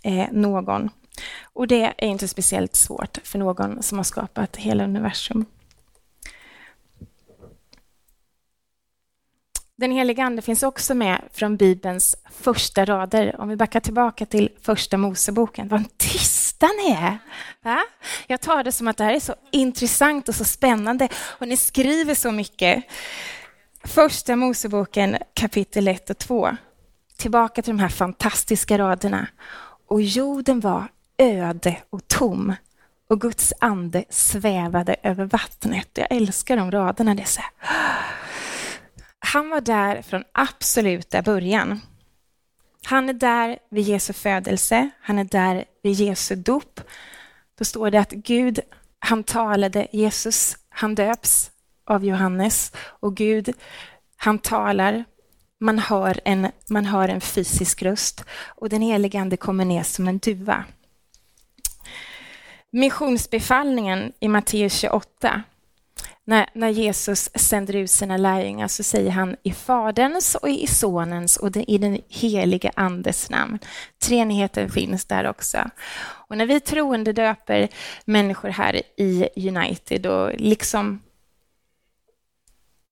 eh, 0.02 0.26
någon. 0.32 0.90
Och 1.42 1.66
det 1.66 1.94
är 1.98 2.04
inte 2.04 2.28
speciellt 2.28 2.76
svårt 2.76 3.18
för 3.24 3.38
någon 3.38 3.82
som 3.82 3.98
har 3.98 4.04
skapat 4.04 4.56
hela 4.56 4.84
universum. 4.84 5.46
Den 9.82 9.90
heliga 9.90 10.24
Ande 10.24 10.42
finns 10.42 10.62
också 10.62 10.94
med 10.94 11.22
från 11.32 11.56
Bibelns 11.56 12.16
första 12.30 12.84
rader. 12.84 13.40
Om 13.40 13.48
vi 13.48 13.56
backar 13.56 13.80
tillbaka 13.80 14.26
till 14.26 14.50
första 14.62 14.96
Moseboken. 14.96 15.68
Vad 15.68 15.98
tysta 15.98 16.66
ni 16.66 16.90
är! 16.90 17.18
Va? 17.62 17.82
Jag 18.26 18.40
tar 18.40 18.64
det 18.64 18.72
som 18.72 18.88
att 18.88 18.96
det 18.96 19.04
här 19.04 19.14
är 19.14 19.20
så 19.20 19.34
intressant 19.50 20.28
och 20.28 20.34
så 20.34 20.44
spännande 20.44 21.08
och 21.14 21.48
ni 21.48 21.56
skriver 21.56 22.14
så 22.14 22.32
mycket. 22.32 22.84
Första 23.84 24.36
Moseboken 24.36 25.18
kapitel 25.34 25.88
1 25.88 26.10
och 26.10 26.18
2. 26.18 26.56
Tillbaka 27.16 27.62
till 27.62 27.76
de 27.76 27.82
här 27.82 27.88
fantastiska 27.88 28.78
raderna. 28.78 29.26
Och 29.86 30.02
jorden 30.02 30.60
var 30.60 30.88
öde 31.18 31.76
och 31.90 32.08
tom 32.08 32.54
och 33.08 33.20
Guds 33.20 33.52
ande 33.60 34.04
svävade 34.10 34.96
över 35.02 35.24
vattnet. 35.24 35.88
Jag 35.94 36.06
älskar 36.10 36.56
de 36.56 36.70
raderna. 36.70 37.14
Det 37.14 37.22
är 37.22 37.26
så 37.26 37.40
här. 37.40 37.50
Han 39.18 39.50
var 39.50 39.60
där 39.60 40.02
från 40.02 40.24
absoluta 40.32 41.22
början. 41.22 41.80
Han 42.84 43.08
är 43.08 43.12
där 43.12 43.58
vid 43.70 43.84
Jesu 43.84 44.12
födelse, 44.12 44.90
han 45.00 45.18
är 45.18 45.24
där 45.24 45.64
vid 45.82 45.92
Jesu 45.92 46.36
dop. 46.36 46.80
Då 47.58 47.64
står 47.64 47.90
det 47.90 48.00
att 48.00 48.10
Gud, 48.10 48.60
han 48.98 49.24
talade, 49.24 49.88
Jesus, 49.92 50.56
han 50.68 50.94
döps 50.94 51.50
av 51.84 52.04
Johannes 52.04 52.72
och 52.76 53.16
Gud, 53.16 53.52
han 54.16 54.38
talar, 54.38 55.04
man 55.60 55.78
hör 55.78 56.20
en, 56.24 56.48
man 56.70 56.84
hör 56.84 57.08
en 57.08 57.20
fysisk 57.20 57.82
röst 57.82 58.24
och 58.46 58.68
den 58.68 58.82
helige 58.82 59.20
Ande 59.20 59.36
kommer 59.36 59.64
ner 59.64 59.82
som 59.82 60.08
en 60.08 60.18
duva. 60.18 60.64
Missionsbefallningen 62.74 64.12
i 64.20 64.28
Matteus 64.28 64.74
28 64.74 65.42
när, 66.24 66.46
när 66.52 66.68
Jesus 66.68 67.30
sänder 67.34 67.76
ut 67.76 67.90
sina 67.90 68.16
lärjungar 68.16 68.68
så 68.68 68.82
säger 68.82 69.10
han 69.10 69.36
i 69.42 69.52
Faderns 69.52 70.34
och 70.34 70.48
i 70.48 70.66
Sonens 70.66 71.36
och 71.36 71.56
i 71.56 71.78
den 71.78 71.98
helige 72.08 72.70
Andes 72.74 73.30
namn. 73.30 73.58
Treenigheten 74.04 74.70
finns 74.70 75.04
där 75.04 75.26
också. 75.26 75.70
Och 76.28 76.36
när 76.38 76.46
vi 76.46 76.60
troende 76.60 77.12
döper 77.12 77.68
människor 78.04 78.48
här 78.48 78.82
i 78.96 79.28
United 79.48 80.06
och 80.06 80.30
liksom 80.38 81.00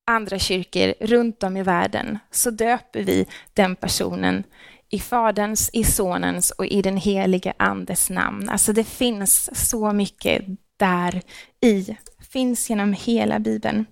andra 0.07 0.39
kyrkor 0.39 0.95
runt 1.01 1.43
om 1.43 1.57
i 1.57 1.63
världen 1.63 2.19
så 2.31 2.51
döper 2.51 3.03
vi 3.03 3.27
den 3.55 3.77
personen 3.77 4.45
i 4.91 4.99
Faderns, 4.99 5.71
i 5.73 5.85
Sonens 5.85 6.51
och 6.51 6.67
i 6.67 6.83
den 6.83 6.97
helige 6.97 7.53
Andes 7.57 8.11
namn. 8.11 8.49
Alltså 8.49 8.73
det 8.73 8.85
finns 8.85 9.51
så 9.71 9.93
mycket 9.93 10.45
där 10.77 11.23
i 11.61 11.97
finns 12.33 12.71
genom 12.71 12.93
hela 12.93 13.39
Bibeln. 13.39 13.87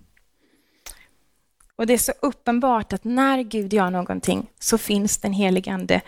Och 1.75 1.87
det 1.87 1.93
är 1.93 1.97
så 1.97 2.13
uppenbart 2.21 2.93
att 2.93 3.03
när 3.03 3.43
Gud 3.43 3.73
gör 3.73 3.89
någonting 3.89 4.49
så 4.59 4.77
finns 4.77 5.17
den 5.17 5.33
helige 5.33 5.71
Ande 5.71 6.01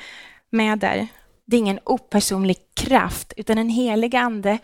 med 0.49 0.79
där. 0.79 1.07
Det 1.45 1.55
är 1.55 1.59
ingen 1.59 1.79
opersonlig 1.83 2.57
kraft, 2.73 3.33
utan 3.37 3.57
den 3.57 3.69
helige 3.69 4.19
Ande 4.19 4.59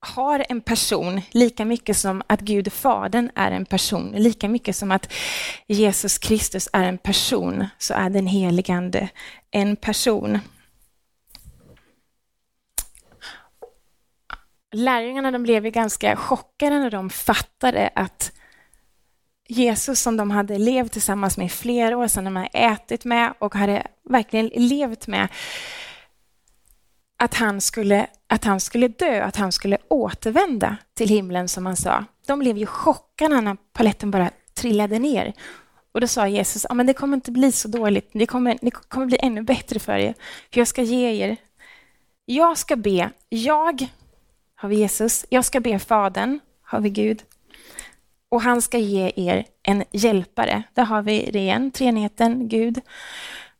har 0.00 0.46
en 0.48 0.60
person 0.60 1.20
lika 1.30 1.64
mycket 1.64 1.96
som 1.96 2.22
att 2.26 2.40
Gud 2.40 2.72
Fadern 2.72 3.30
är 3.34 3.50
en 3.50 3.64
person, 3.64 4.12
lika 4.16 4.48
mycket 4.48 4.76
som 4.76 4.90
att 4.90 5.12
Jesus 5.66 6.18
Kristus 6.18 6.68
är 6.72 6.84
en 6.84 6.98
person, 6.98 7.66
så 7.78 7.94
är 7.94 8.10
den 8.10 8.26
helige 8.26 8.74
Ande 8.74 9.08
en 9.50 9.76
person. 9.76 10.38
lärjungarna 14.72 15.30
de 15.30 15.42
blev 15.42 15.64
ju 15.64 15.70
ganska 15.70 16.16
chockade 16.16 16.78
när 16.78 16.90
de 16.90 17.10
fattade 17.10 17.90
att 17.94 18.32
Jesus 19.48 20.00
som 20.00 20.16
de 20.16 20.30
hade 20.30 20.58
levt 20.58 20.92
tillsammans 20.92 21.36
med 21.36 21.46
i 21.46 21.50
flera 21.50 21.96
år, 21.96 22.06
som 22.06 22.24
de 22.24 22.36
hade 22.36 22.48
ätit 22.48 23.04
med 23.04 23.34
och 23.38 23.54
hade 23.54 23.86
verkligen 24.04 24.46
levt 24.46 25.06
med, 25.06 25.28
att 27.18 27.34
han 27.34 27.60
skulle, 27.60 28.06
att 28.26 28.44
han 28.44 28.60
skulle 28.60 28.88
dö, 28.88 29.24
att 29.24 29.36
han 29.36 29.52
skulle 29.52 29.78
återvända 29.88 30.76
till 30.94 31.08
himlen 31.08 31.48
som 31.48 31.66
han 31.66 31.76
sa. 31.76 32.04
De 32.26 32.38
blev 32.38 32.58
ju 32.58 32.66
chockade 32.66 33.40
när 33.40 33.56
paletten 33.72 34.10
bara 34.10 34.30
trillade 34.54 34.98
ner. 34.98 35.32
Och 35.92 36.00
då 36.00 36.06
sa 36.06 36.28
Jesus, 36.28 36.66
ah, 36.70 36.74
men 36.74 36.86
det 36.86 36.94
kommer 36.94 37.16
inte 37.16 37.30
bli 37.30 37.52
så 37.52 37.68
dåligt, 37.68 38.10
det 38.12 38.26
kommer, 38.26 38.58
det 38.60 38.70
kommer 38.70 39.06
bli 39.06 39.18
ännu 39.22 39.42
bättre 39.42 39.80
för 39.80 39.96
er, 39.96 40.14
för 40.52 40.60
jag 40.60 40.68
ska 40.68 40.82
ge 40.82 41.24
er, 41.24 41.36
jag 42.24 42.58
ska 42.58 42.76
be, 42.76 43.10
jag 43.28 43.88
har 44.60 44.68
vi 44.68 44.76
Jesus. 44.76 45.26
Jag 45.28 45.44
ska 45.44 45.60
be 45.60 45.78
Fadern, 45.78 46.40
har 46.62 46.80
vi 46.80 46.90
Gud. 46.90 47.22
Och 48.28 48.42
han 48.42 48.62
ska 48.62 48.78
ge 48.78 49.12
er 49.16 49.44
en 49.62 49.84
hjälpare. 49.90 50.62
Där 50.74 50.84
har 50.84 51.02
vi 51.02 51.30
det 51.32 51.38
igen, 51.38 51.70
treenigheten, 51.70 52.48
Gud, 52.48 52.80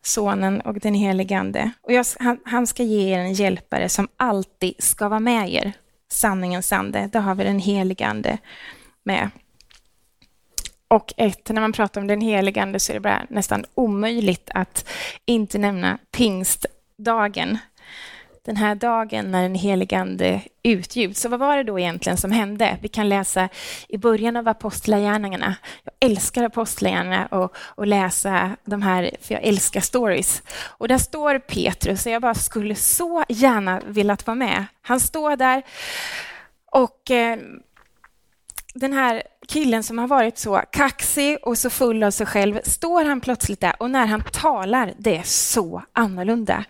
Sonen 0.02 0.61
och 0.61 0.78
den 0.78 0.94
helige 0.94 1.38
Ande. 1.38 1.70
Och 1.80 1.92
jag, 1.92 2.06
han, 2.18 2.40
han, 2.44 2.66
ska 2.66 2.82
ge 2.82 3.14
er 3.14 3.18
en 3.18 3.32
hjälpare 3.32 3.88
som 3.88 4.08
alltid 4.16 4.74
ska 4.78 5.08
vara 5.08 5.20
med 5.20 5.52
er. 5.52 5.72
Sanningens 6.11 6.72
ande, 6.72 7.08
där 7.12 7.20
har 7.20 7.34
vi 7.34 7.44
den 7.44 7.58
helige 7.58 8.06
Ande 8.06 8.38
med. 9.02 9.30
Och 10.88 11.14
ett, 11.16 11.48
när 11.48 11.61
man 11.61 11.72
pratar 11.72 12.00
om 12.00 12.06
den 12.06 12.20
helige 12.20 12.62
Ande 12.62 12.80
så 12.80 12.92
är 12.92 12.94
det 12.94 13.00
bara 13.00 13.26
nästan 13.30 13.64
omöjligt 13.74 14.50
att 14.54 14.88
inte 15.24 15.58
nämna 15.58 15.98
pingstdagen 16.11 17.58
den 18.48 18.56
här 18.56 18.74
dagen 18.74 19.30
när 19.30 19.42
den 19.42 19.54
helige 19.54 19.98
Ande 19.98 20.40
utgjuts. 20.62 21.20
Så 21.20 21.28
vad 21.28 21.40
var 21.40 21.56
det 21.56 21.62
då 21.62 21.78
egentligen 21.78 22.16
som 22.16 22.32
hände? 22.32 22.78
Vi 22.82 22.88
kan 22.88 23.08
läsa 23.08 23.48
i 23.88 23.98
början 23.98 24.37
av 24.37 24.48
Apostlagärningarna. 24.48 25.54
Jag 25.84 26.11
älskar 26.11 26.44
Apostlagärningarna 26.44 27.26
och, 27.26 27.56
och 27.56 27.87
läsa 27.87 28.50
de 28.64 28.82
här, 28.82 29.11
för 29.20 29.34
jag 29.34 29.44
älskar 29.44 29.80
stories. 29.80 30.42
Och 30.50 30.88
där 30.88 30.98
står 30.98 31.38
Petrus, 31.38 32.06
och 32.06 32.12
jag 32.12 32.22
bara 32.22 32.34
skulle 32.34 32.74
så 32.74 33.24
gärna 33.28 33.80
velat 33.87 34.26
vara 34.26 34.34
med. 34.34 34.64
Han 34.82 35.00
står 35.00 35.37
där 35.37 35.62
och 36.70 37.11
eh, 37.11 37.38
den 38.78 38.92
här 38.92 39.22
killen 39.48 39.82
som 39.82 39.98
har 39.98 40.06
varit 40.06 40.38
så 40.38 40.62
kaxig 40.72 41.38
och 41.42 41.58
så 41.58 41.70
full 41.70 42.02
av 42.02 42.10
sig 42.10 42.26
själv, 42.26 42.60
står 42.64 43.04
han 43.04 43.20
plötsligt 43.20 43.60
där 43.60 43.74
och 43.78 43.90
när 43.90 44.06
han 44.06 44.22
talar, 44.32 44.94
det 44.98 45.16
är 45.16 45.22
så 45.22 45.82
annorlunda. 45.92 46.64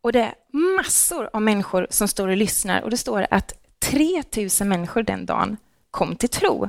Och 0.00 0.12
det 0.12 0.20
är 0.20 0.34
massor 0.76 1.30
av 1.32 1.42
människor 1.42 1.86
som 1.90 2.08
står 2.08 2.28
och 2.28 2.36
lyssnar 2.36 2.82
och 2.82 2.90
det 2.90 2.96
står 2.96 3.26
att 3.30 3.52
3000 3.78 4.68
människor 4.68 5.02
den 5.02 5.26
dagen 5.26 5.56
kom 5.90 6.16
till 6.16 6.28
tro. 6.28 6.68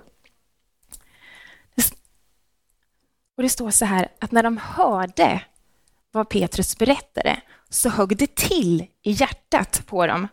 Och 3.37 3.43
det 3.43 3.49
står 3.49 3.71
så 3.71 3.85
här 3.85 4.07
att 4.19 4.31
när 4.31 4.43
de 4.43 4.57
hörde 4.57 5.41
vad 6.11 6.29
Petrus 6.29 6.77
berättade 6.77 7.41
så 7.69 7.89
högg 7.89 8.17
det 8.17 8.35
till 8.35 8.87
i 9.01 9.11
hjärtat 9.11 9.83
på 9.85 10.07
dem. 10.07 10.27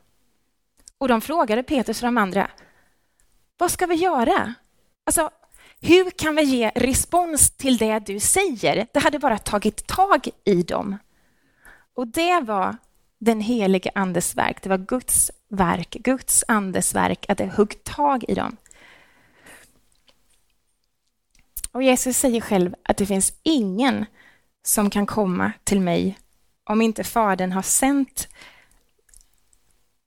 Och 0.98 1.08
de 1.08 1.20
frågade 1.20 1.62
Petrus 1.62 2.02
och 2.02 2.06
de 2.06 2.18
andra, 2.18 2.50
vad 3.60 3.70
ska 3.70 3.86
vi 3.86 3.94
göra? 3.94 4.54
Alltså, 5.06 5.30
hur 5.80 6.10
kan 6.10 6.36
vi 6.36 6.42
ge 6.42 6.70
respons 6.74 7.50
till 7.50 7.76
det 7.76 7.98
du 7.98 8.20
säger? 8.20 8.86
Det 8.92 9.00
hade 9.00 9.18
bara 9.18 9.38
tagit 9.38 9.86
tag 9.86 10.28
i 10.44 10.62
dem. 10.62 10.96
Och 11.94 12.06
det 12.06 12.40
var 12.40 12.76
den 13.18 13.40
helige 13.40 13.90
Andes 13.94 14.36
verk. 14.36 14.62
Det 14.62 14.68
var 14.68 14.78
Guds 14.78 15.30
verk, 15.48 15.90
Guds 15.90 16.44
andes 16.48 16.94
verk, 16.94 17.26
att 17.28 17.38
det 17.38 17.46
högg 17.46 17.84
tag 17.84 18.24
i 18.28 18.34
dem. 18.34 18.56
Och 21.72 21.82
Jesus 21.82 22.16
säger 22.16 22.40
själv 22.40 22.74
att 22.84 22.96
det 22.96 23.06
finns 23.06 23.32
ingen 23.42 24.06
som 24.62 24.90
kan 24.90 25.06
komma 25.06 25.52
till 25.64 25.80
mig 25.80 26.18
om 26.64 26.82
inte 26.82 27.04
Fadern 27.04 27.52
har 27.52 27.62
sänt 27.62 28.28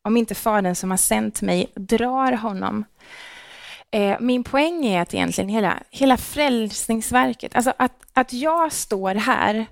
om 0.02 0.18
inte 0.18 0.36
Fadern 0.36 0.76
som 0.76 0.92
har 0.92 0.98
sänt 0.98 1.42
mig 1.42 1.72
drar 1.76 2.32
honom. 2.32 2.86
Eh, 3.94 4.18
min 4.20 4.44
poäng 4.44 4.86
är 4.86 5.02
att 5.02 5.14
egentligen 5.14 5.50
hela, 5.50 5.84
hela 5.90 6.18
frälsningsverket, 6.18 7.56
alltså 7.56 7.74
att, 7.78 7.92
att 8.14 8.34
jag 8.34 8.72
står 8.72 9.16
här 9.16 9.66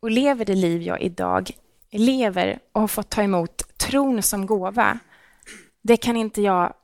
och 0.00 0.10
lever 0.10 0.44
det 0.44 0.54
liv 0.54 0.82
jag 0.82 1.02
idag 1.02 1.50
lever 1.90 2.58
och 2.72 2.80
har 2.80 2.88
fått 2.88 3.10
ta 3.10 3.22
emot 3.22 3.78
tron 3.78 4.22
som 4.22 4.46
gåva, 4.46 4.98
det 5.82 5.96
kan 5.96 6.16
inte 6.16 6.42
jag 6.42 6.74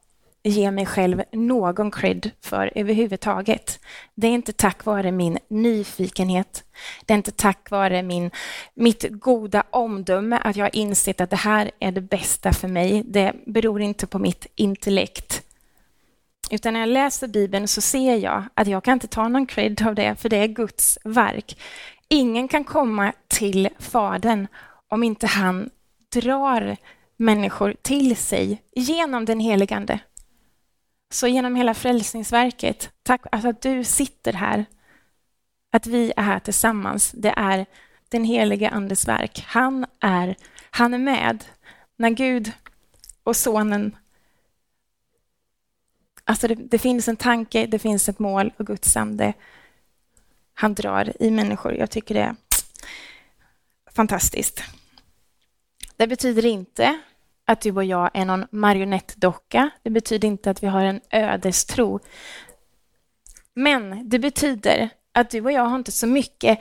ge 0.42 0.70
mig 0.70 0.86
själv 0.86 1.22
någon 1.32 1.90
cred 1.90 2.30
för 2.40 2.72
överhuvudtaget. 2.74 3.80
Det 4.14 4.26
är 4.26 4.32
inte 4.32 4.52
tack 4.52 4.84
vare 4.84 5.12
min 5.12 5.38
nyfikenhet. 5.48 6.64
Det 7.06 7.12
är 7.12 7.16
inte 7.16 7.32
tack 7.32 7.70
vare 7.70 8.02
min, 8.02 8.30
mitt 8.74 9.04
goda 9.10 9.64
omdöme 9.70 10.40
att 10.44 10.56
jag 10.56 10.64
har 10.64 10.76
insett 10.76 11.20
att 11.20 11.30
det 11.30 11.36
här 11.36 11.70
är 11.80 11.92
det 11.92 12.00
bästa 12.00 12.52
för 12.52 12.68
mig. 12.68 13.02
Det 13.06 13.32
beror 13.46 13.80
inte 13.80 14.06
på 14.06 14.18
mitt 14.18 14.46
intellekt. 14.54 15.37
Utan 16.50 16.72
när 16.72 16.80
jag 16.80 16.88
läser 16.88 17.28
Bibeln 17.28 17.68
så 17.68 17.80
ser 17.80 18.16
jag 18.16 18.44
att 18.54 18.66
jag 18.66 18.84
kan 18.84 18.92
inte 18.92 19.06
ta 19.06 19.28
någon 19.28 19.46
cred 19.46 19.82
av 19.86 19.94
det, 19.94 20.16
för 20.16 20.28
det 20.28 20.36
är 20.36 20.46
Guds 20.46 20.98
verk. 21.04 21.60
Ingen 22.08 22.48
kan 22.48 22.64
komma 22.64 23.12
till 23.28 23.68
Fadern 23.78 24.46
om 24.88 25.02
inte 25.02 25.26
han 25.26 25.70
drar 26.12 26.76
människor 27.16 27.74
till 27.82 28.16
sig 28.16 28.62
genom 28.72 29.24
den 29.24 29.40
heligande. 29.40 29.98
Så 31.10 31.26
genom 31.26 31.56
hela 31.56 31.74
frälsningsverket, 31.74 32.90
tack 33.02 33.22
alltså 33.32 33.48
att 33.48 33.62
du 33.62 33.84
sitter 33.84 34.32
här, 34.32 34.64
att 35.72 35.86
vi 35.86 36.12
är 36.16 36.22
här 36.22 36.38
tillsammans, 36.38 37.12
det 37.12 37.34
är 37.36 37.66
den 38.08 38.24
helige 38.24 38.70
Andes 38.70 39.08
verk. 39.08 39.44
Han 39.46 39.86
är, 40.00 40.36
han 40.70 40.94
är 40.94 40.98
med 40.98 41.44
när 41.96 42.10
Gud 42.10 42.52
och 43.22 43.36
Sonen 43.36 43.96
Alltså 46.28 46.48
det, 46.48 46.54
det, 46.54 46.78
finns 46.78 47.08
en 47.08 47.16
tanke, 47.16 47.66
det 47.66 47.78
finns 47.78 48.08
ett 48.08 48.18
mål 48.18 48.52
och 48.56 48.66
Guds 48.66 48.96
ande, 48.96 49.32
han 50.54 50.74
drar 50.74 51.22
i 51.22 51.30
människor. 51.30 51.74
Jag 51.74 51.90
tycker 51.90 52.14
det 52.14 52.20
är 52.20 52.36
fantastiskt. 53.94 54.62
Det 55.96 56.06
betyder 56.06 56.46
inte 56.46 57.00
att 57.44 57.60
du 57.60 57.72
och 57.72 57.84
jag 57.84 58.10
är 58.14 58.24
någon 58.24 58.46
marionettdocka. 58.50 59.70
Det 59.82 59.90
betyder 59.90 60.28
inte 60.28 60.50
att 60.50 60.62
vi 60.62 60.66
har 60.66 60.84
en 60.84 61.00
ödestro. 61.10 62.00
Men 63.54 64.08
det 64.08 64.18
betyder 64.18 64.88
att 65.12 65.30
du 65.30 65.40
och 65.40 65.52
jag 65.52 65.62
har 65.62 65.76
inte 65.76 65.92
så 65.92 66.06
mycket 66.06 66.58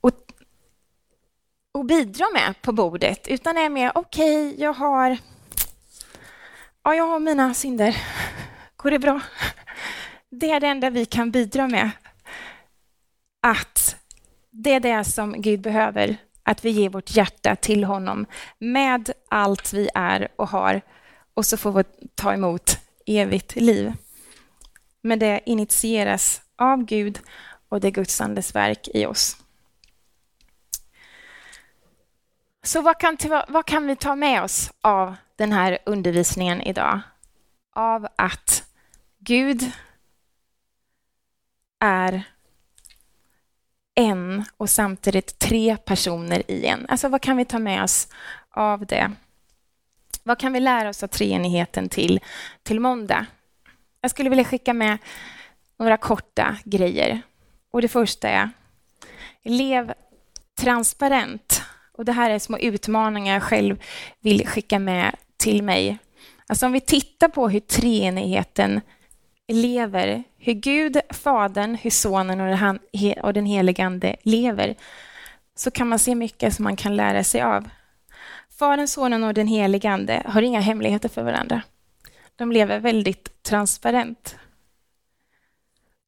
att, 0.00 0.32
att 1.78 1.86
bidra 1.86 2.26
med 2.32 2.54
på 2.62 2.72
bordet, 2.72 3.28
utan 3.28 3.58
är 3.58 3.68
mer 3.68 3.92
okej, 3.94 4.48
okay, 4.48 4.62
jag 4.62 4.72
har 4.72 5.18
Ja, 6.84 6.94
jag 6.94 7.06
har 7.06 7.20
mina 7.20 7.54
synder. 7.54 7.96
Går 8.82 8.90
det 8.90 8.98
bra? 8.98 9.20
Det 10.30 10.50
är 10.50 10.60
det 10.60 10.66
enda 10.66 10.90
vi 10.90 11.04
kan 11.04 11.30
bidra 11.30 11.68
med. 11.68 11.90
Att 13.42 13.96
det 14.50 14.74
är 14.74 14.80
det 14.80 15.04
som 15.04 15.42
Gud 15.42 15.60
behöver 15.60 16.16
att 16.42 16.64
vi 16.64 16.70
ger 16.70 16.88
vårt 16.88 17.16
hjärta 17.16 17.56
till 17.56 17.84
honom 17.84 18.26
med 18.58 19.12
allt 19.28 19.72
vi 19.72 19.88
är 19.94 20.28
och 20.36 20.48
har 20.48 20.80
och 21.34 21.46
så 21.46 21.56
får 21.56 21.72
vi 21.72 21.84
ta 22.14 22.32
emot 22.32 22.78
evigt 23.06 23.56
liv. 23.56 23.92
Men 25.02 25.18
det 25.18 25.40
initieras 25.46 26.42
av 26.56 26.84
Gud 26.84 27.20
och 27.68 27.80
det 27.80 27.88
är 27.88 27.92
Guds 27.92 28.20
andes 28.20 28.54
verk 28.54 28.88
i 28.94 29.06
oss. 29.06 29.36
Så 32.62 32.82
vad 32.82 32.98
kan, 32.98 33.16
vad 33.48 33.66
kan 33.66 33.86
vi 33.86 33.96
ta 33.96 34.14
med 34.14 34.42
oss 34.42 34.72
av 34.80 35.14
den 35.36 35.52
här 35.52 35.78
undervisningen 35.86 36.62
idag? 36.62 37.00
Av 37.74 38.08
att 38.16 38.71
Gud 39.24 39.70
är 41.80 42.22
en 43.94 44.44
och 44.56 44.70
samtidigt 44.70 45.38
tre 45.38 45.76
personer 45.76 46.50
i 46.50 46.66
en. 46.66 46.86
Alltså 46.88 47.08
vad 47.08 47.22
kan 47.22 47.36
vi 47.36 47.44
ta 47.44 47.58
med 47.58 47.82
oss 47.82 48.08
av 48.50 48.86
det? 48.86 49.12
Vad 50.22 50.38
kan 50.38 50.52
vi 50.52 50.60
lära 50.60 50.88
oss 50.88 51.02
av 51.02 51.06
treenigheten 51.06 51.88
till, 51.88 52.20
till 52.62 52.80
måndag? 52.80 53.26
Jag 54.00 54.10
skulle 54.10 54.30
vilja 54.30 54.44
skicka 54.44 54.74
med 54.74 54.98
några 55.78 55.96
korta 55.96 56.56
grejer. 56.64 57.22
Och 57.70 57.82
Det 57.82 57.88
första 57.88 58.28
är 58.28 58.50
lev 59.42 59.92
transparent. 60.54 61.62
Och 61.92 62.04
Det 62.04 62.12
här 62.12 62.30
är 62.30 62.38
små 62.38 62.58
utmaningar 62.58 63.34
jag 63.34 63.42
själv 63.42 63.82
vill 64.20 64.46
skicka 64.46 64.78
med 64.78 65.16
till 65.36 65.62
mig. 65.62 65.98
Alltså 66.46 66.66
om 66.66 66.72
vi 66.72 66.80
tittar 66.80 67.28
på 67.28 67.48
hur 67.48 67.60
treenigheten 67.60 68.80
lever, 69.52 70.22
hur 70.36 70.52
Gud, 70.52 71.00
Fadern, 71.10 71.74
hur 71.74 71.90
Sonen 71.90 72.40
och 73.22 73.32
den 73.32 73.46
helige 73.46 73.84
Ande 73.84 74.16
lever, 74.22 74.74
så 75.54 75.70
kan 75.70 75.88
man 75.88 75.98
se 75.98 76.14
mycket 76.14 76.54
som 76.54 76.62
man 76.62 76.76
kan 76.76 76.96
lära 76.96 77.24
sig 77.24 77.42
av. 77.42 77.68
Fadern, 78.58 78.88
Sonen 78.88 79.24
och 79.24 79.34
den 79.34 79.46
helige 79.46 79.90
Ande 79.90 80.22
har 80.26 80.42
inga 80.42 80.60
hemligheter 80.60 81.08
för 81.08 81.22
varandra. 81.22 81.62
De 82.36 82.52
lever 82.52 82.78
väldigt 82.78 83.42
transparent. 83.42 84.36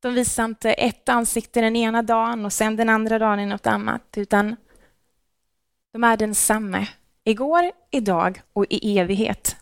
De 0.01 0.15
visar 0.15 0.45
inte 0.45 0.73
ett 0.73 1.09
ansikte 1.09 1.61
den 1.61 1.77
ena 1.77 2.03
dagen 2.03 2.45
och 2.45 2.53
sen 2.53 2.77
den 2.77 2.89
andra 2.89 3.19
dagen 3.19 3.41
i 3.41 3.47
något 3.47 3.67
annat, 3.67 4.03
utan 4.17 4.57
de 5.93 6.05
är 6.05 6.17
densamme 6.17 6.89
igår, 7.25 7.73
idag 7.91 8.43
och 8.53 8.67
i 8.71 8.99
evighet. 8.99 9.57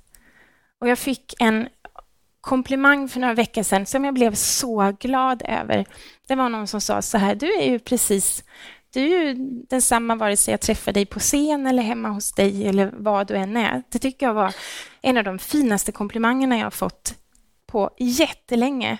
Och 0.78 0.88
jag 0.88 0.98
fick 0.98 1.34
en 1.38 1.68
komplimang 2.42 3.08
för 3.08 3.20
några 3.20 3.34
veckor 3.34 3.62
sedan 3.62 3.86
som 3.86 4.04
jag 4.04 4.14
blev 4.14 4.34
så 4.34 4.96
glad 5.00 5.42
över. 5.48 5.84
Det 6.28 6.34
var 6.34 6.48
någon 6.48 6.66
som 6.66 6.80
sa 6.80 7.02
så 7.02 7.18
här, 7.18 7.34
du 7.34 7.54
är 7.54 7.70
ju 7.70 7.78
precis 7.78 8.44
du 8.92 9.00
är 9.00 9.24
ju 9.24 9.34
densamma 9.68 10.14
vare 10.14 10.36
sig 10.36 10.52
jag 10.52 10.60
träffar 10.60 10.92
dig 10.92 11.06
på 11.06 11.20
scen 11.20 11.66
eller 11.66 11.82
hemma 11.82 12.08
hos 12.08 12.32
dig 12.32 12.68
eller 12.68 12.90
vad 12.96 13.26
du 13.26 13.36
än 13.36 13.56
är. 13.56 13.82
Det 13.88 13.98
tycker 13.98 14.26
jag 14.26 14.34
var 14.34 14.54
en 15.00 15.18
av 15.18 15.24
de 15.24 15.38
finaste 15.38 15.92
komplimangerna 15.92 16.58
jag 16.58 16.66
har 16.66 16.70
fått 16.70 17.14
på 17.66 17.90
jättelänge. 17.98 18.98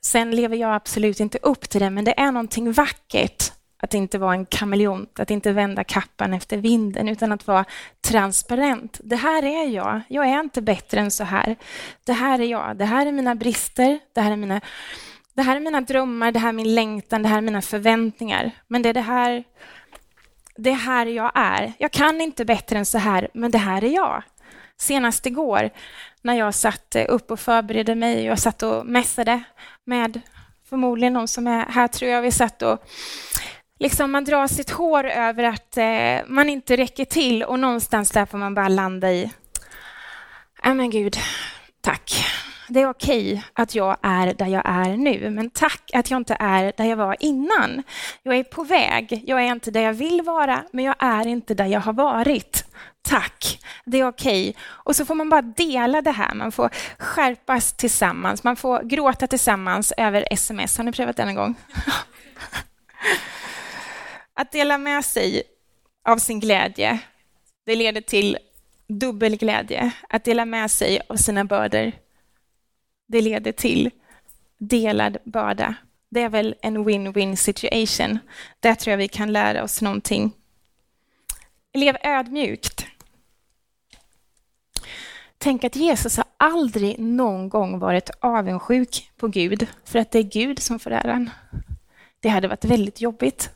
Sen 0.00 0.30
lever 0.30 0.56
jag 0.56 0.74
absolut 0.74 1.20
inte 1.20 1.38
upp 1.42 1.68
till 1.68 1.80
det, 1.80 1.90
men 1.90 2.04
det 2.04 2.20
är 2.20 2.32
någonting 2.32 2.72
vackert 2.72 3.52
att 3.86 3.94
inte 3.94 4.18
vara 4.18 4.34
en 4.34 4.46
kameleont, 4.46 5.20
att 5.20 5.30
inte 5.30 5.52
vända 5.52 5.84
kappan 5.84 6.34
efter 6.34 6.56
vinden, 6.56 7.08
utan 7.08 7.32
att 7.32 7.46
vara 7.46 7.64
transparent. 8.00 9.00
Det 9.04 9.16
här 9.16 9.42
är 9.42 9.68
jag. 9.68 10.00
Jag 10.08 10.26
är 10.26 10.40
inte 10.40 10.62
bättre 10.62 11.00
än 11.00 11.10
så 11.10 11.24
här. 11.24 11.56
Det 12.04 12.12
här 12.12 12.40
är 12.40 12.44
jag. 12.44 12.76
Det 12.76 12.84
här 12.84 13.06
är 13.06 13.12
mina 13.12 13.34
brister. 13.34 13.98
Det 14.14 14.20
här 14.20 14.32
är 14.32 14.36
mina, 14.36 14.60
det 15.34 15.42
här 15.42 15.56
är 15.56 15.60
mina 15.60 15.80
drömmar. 15.80 16.32
Det 16.32 16.38
här 16.38 16.48
är 16.48 16.52
min 16.52 16.74
längtan. 16.74 17.22
Det 17.22 17.28
här 17.28 17.36
är 17.36 17.42
mina 17.42 17.62
förväntningar. 17.62 18.50
Men 18.68 18.82
det 18.82 18.88
är 18.88 18.94
det 18.94 19.00
här, 19.00 19.44
det 20.56 20.70
är 20.70 20.74
här 20.74 21.06
jag 21.06 21.32
är. 21.34 21.72
Jag 21.78 21.92
kan 21.92 22.20
inte 22.20 22.44
bättre 22.44 22.78
än 22.78 22.86
så 22.86 22.98
här, 22.98 23.28
men 23.34 23.50
det 23.50 23.58
här 23.58 23.84
är 23.84 23.94
jag. 23.94 24.22
Senast 24.76 25.26
igår 25.26 25.70
när 26.22 26.34
jag 26.34 26.54
satt 26.54 26.96
upp 27.08 27.30
och 27.30 27.40
förberedde 27.40 27.94
mig, 27.94 28.24
jag 28.24 28.38
satt 28.38 28.62
och 28.62 28.86
mässade 28.86 29.42
med 29.84 30.20
förmodligen 30.68 31.12
någon 31.12 31.28
som 31.28 31.46
är 31.46 31.66
här, 31.66 31.88
tror 31.88 32.10
jag. 32.10 32.22
Vi 32.22 32.30
satt 32.30 32.62
och 32.62 32.84
liksom 33.78 34.10
man 34.10 34.24
drar 34.24 34.46
sitt 34.46 34.70
hår 34.70 35.04
över 35.04 35.44
att 35.44 35.76
eh, 35.76 36.26
man 36.26 36.48
inte 36.48 36.76
räcker 36.76 37.04
till 37.04 37.42
och 37.42 37.58
någonstans 37.58 38.10
där 38.10 38.26
får 38.26 38.38
man 38.38 38.54
bara 38.54 38.68
landa 38.68 39.12
i, 39.12 39.30
ja 40.62 40.74
men 40.74 40.90
gud, 40.90 41.16
tack. 41.80 42.26
Det 42.68 42.80
är 42.80 42.90
okej 42.90 43.44
att 43.52 43.74
jag 43.74 43.96
är 44.02 44.34
där 44.34 44.46
jag 44.46 44.62
är 44.64 44.96
nu, 44.96 45.30
men 45.30 45.50
tack 45.50 45.90
att 45.94 46.10
jag 46.10 46.16
inte 46.16 46.36
är 46.40 46.72
där 46.76 46.84
jag 46.84 46.96
var 46.96 47.16
innan. 47.20 47.82
Jag 48.22 48.36
är 48.36 48.44
på 48.44 48.64
väg. 48.64 49.22
Jag 49.26 49.42
är 49.42 49.52
inte 49.52 49.70
där 49.70 49.80
jag 49.80 49.92
vill 49.92 50.22
vara, 50.22 50.64
men 50.72 50.84
jag 50.84 50.94
är 50.98 51.26
inte 51.26 51.54
där 51.54 51.66
jag 51.66 51.80
har 51.80 51.92
varit. 51.92 52.64
Tack, 53.02 53.58
det 53.84 54.00
är 54.00 54.08
okej. 54.08 54.56
Och 54.62 54.96
så 54.96 55.04
får 55.04 55.14
man 55.14 55.28
bara 55.28 55.42
dela 55.42 56.02
det 56.02 56.10
här. 56.10 56.34
Man 56.34 56.52
får 56.52 56.70
skärpas 56.98 57.72
tillsammans. 57.72 58.44
Man 58.44 58.56
får 58.56 58.82
gråta 58.82 59.26
tillsammans 59.26 59.92
över 59.96 60.24
sms. 60.30 60.76
Har 60.76 60.84
ni 60.84 60.92
prövat 60.92 61.16
det 61.16 61.22
en 61.22 61.34
gång? 61.34 61.54
Att 64.38 64.52
dela 64.52 64.78
med 64.78 65.04
sig 65.04 65.42
av 66.04 66.18
sin 66.18 66.40
glädje, 66.40 66.98
det 67.64 67.74
leder 67.74 68.00
till 68.00 68.38
dubbel 68.88 69.36
glädje. 69.36 69.92
Att 70.08 70.24
dela 70.24 70.44
med 70.44 70.70
sig 70.70 71.00
av 71.08 71.16
sina 71.16 71.44
bördor, 71.44 71.92
det 73.06 73.20
leder 73.20 73.52
till 73.52 73.90
delad 74.58 75.16
börda. 75.24 75.74
Det 76.08 76.20
är 76.20 76.28
väl 76.28 76.54
en 76.62 76.88
win-win 76.88 77.36
situation. 77.36 78.18
Där 78.60 78.74
tror 78.74 78.90
jag 78.90 78.98
vi 78.98 79.08
kan 79.08 79.32
lära 79.32 79.64
oss 79.64 79.82
någonting. 79.82 80.32
Lev 81.74 81.96
ödmjukt. 82.02 82.86
Tänk 85.38 85.64
att 85.64 85.76
Jesus 85.76 86.16
har 86.16 86.26
aldrig 86.36 86.98
någon 86.98 87.48
gång 87.48 87.78
varit 87.78 88.10
avundsjuk 88.20 89.10
på 89.16 89.28
Gud 89.28 89.66
för 89.84 89.98
att 89.98 90.10
det 90.10 90.18
är 90.18 90.22
Gud 90.22 90.58
som 90.58 90.78
får 90.78 90.90
äran. 90.90 91.30
Det 92.20 92.28
hade 92.28 92.48
varit 92.48 92.64
väldigt 92.64 93.00
jobbigt 93.00 93.55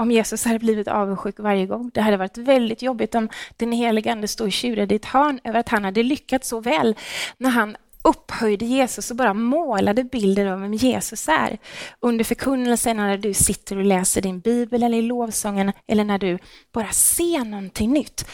om 0.00 0.10
Jesus 0.10 0.44
hade 0.44 0.58
blivit 0.58 0.88
avundsjuk 0.88 1.38
varje 1.38 1.66
gång. 1.66 1.90
Det 1.94 2.00
hade 2.00 2.16
varit 2.16 2.38
väldigt 2.38 2.82
jobbigt 2.82 3.14
om 3.14 3.28
den 3.56 3.72
helige 3.72 4.12
Ande 4.12 4.28
stod 4.28 4.46
och 4.46 4.52
tjurade 4.52 4.94
i 4.94 4.96
ett 4.96 5.04
hörn 5.04 5.40
över 5.44 5.60
att 5.60 5.68
han 5.68 5.84
hade 5.84 6.02
lyckats 6.02 6.48
så 6.48 6.60
väl 6.60 6.96
när 7.38 7.50
han 7.50 7.76
upphöjde 8.02 8.64
Jesus 8.64 9.10
och 9.10 9.16
bara 9.16 9.34
målade 9.34 10.04
bilder 10.04 10.46
av 10.46 10.60
vem 10.60 10.74
Jesus 10.74 11.28
är. 11.28 11.58
Under 12.00 12.24
förkunnelsen, 12.24 12.96
när 12.96 13.18
du 13.18 13.34
sitter 13.34 13.76
och 13.76 13.84
läser 13.84 14.22
din 14.22 14.40
bibel 14.40 14.82
eller 14.82 14.98
i 14.98 15.02
lovsången 15.02 15.72
eller 15.86 16.04
när 16.04 16.18
du 16.18 16.38
bara 16.72 16.90
ser 16.92 17.44
någonting 17.44 17.92
nytt. 17.92 18.26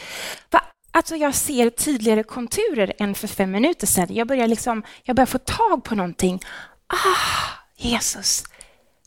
Vad 0.49 0.61
Alltså 0.91 1.15
jag 1.15 1.35
ser 1.35 1.69
tydligare 1.69 2.23
konturer 2.23 2.93
än 2.99 3.15
för 3.15 3.27
fem 3.27 3.51
minuter 3.51 3.87
sedan. 3.87 4.07
Jag 4.09 4.27
börjar, 4.27 4.47
liksom, 4.47 4.83
jag 5.03 5.15
börjar 5.15 5.25
få 5.25 5.37
tag 5.37 5.83
på 5.83 5.95
någonting. 5.95 6.41
Ah, 6.87 7.49
Jesus, 7.75 8.43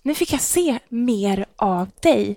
nu 0.03 0.15
fick 0.15 0.33
jag 0.33 0.41
se 0.41 0.79
mer 0.89 1.47
av 1.57 1.91
dig. 2.03 2.37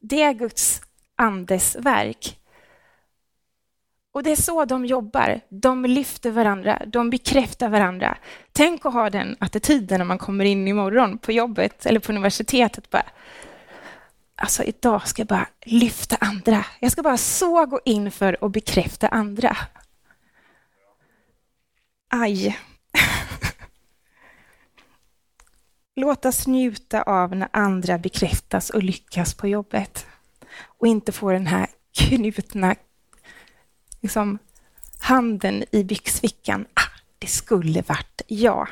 Det 0.00 0.22
är 0.22 0.32
Guds 0.32 0.82
andes 1.16 1.76
verk. 1.76 2.40
Och 4.12 4.22
det 4.22 4.30
är 4.30 4.36
så 4.36 4.64
de 4.64 4.86
jobbar. 4.86 5.40
De 5.48 5.84
lyfter 5.84 6.30
varandra, 6.30 6.82
de 6.86 7.10
bekräftar 7.10 7.68
varandra. 7.68 8.18
Tänk 8.52 8.86
att 8.86 8.92
ha 8.92 9.10
den 9.10 9.36
attityden 9.40 9.98
när 9.98 10.04
man 10.04 10.18
kommer 10.18 10.44
in 10.44 10.68
imorgon 10.68 11.18
på 11.18 11.32
jobbet 11.32 11.86
eller 11.86 12.00
på 12.00 12.12
universitetet. 12.12 12.90
Bara, 12.90 13.06
alltså 14.34 14.62
idag 14.62 15.08
ska 15.08 15.20
jag 15.20 15.26
bara 15.26 15.48
lyfta 15.66 16.16
andra. 16.20 16.64
Jag 16.80 16.92
ska 16.92 17.02
bara 17.02 17.16
så 17.16 17.66
gå 17.66 17.80
in 17.84 18.10
för 18.10 18.38
att 18.40 18.52
bekräfta 18.52 19.08
andra. 19.08 19.56
Aj. 22.08 22.58
Låt 26.00 26.24
oss 26.24 26.46
njuta 26.46 27.02
av 27.02 27.36
när 27.36 27.48
andra 27.52 27.98
bekräftas 27.98 28.70
och 28.70 28.82
lyckas 28.82 29.34
på 29.34 29.48
jobbet 29.48 30.06
och 30.62 30.86
inte 30.86 31.12
få 31.12 31.30
den 31.30 31.46
här 31.46 31.66
knutna 31.92 32.76
liksom, 34.00 34.38
handen 35.00 35.64
i 35.72 35.84
byxfickan. 35.84 36.66
Ah, 36.74 37.00
det 37.18 37.26
skulle 37.26 37.82
varit 37.82 38.22
jag. 38.26 38.68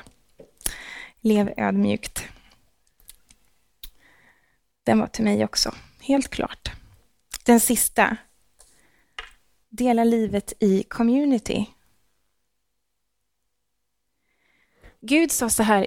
Lev 1.20 1.54
ödmjukt. 1.56 2.24
Den 4.82 4.98
var 4.98 5.06
till 5.06 5.24
mig 5.24 5.44
också, 5.44 5.74
helt 6.00 6.28
klart. 6.28 6.72
Den 7.44 7.60
sista. 7.60 8.16
Dela 9.68 10.04
livet 10.04 10.52
i 10.60 10.82
community. 10.82 11.66
Gud 15.00 15.32
sa 15.32 15.50
så 15.50 15.62
här, 15.62 15.86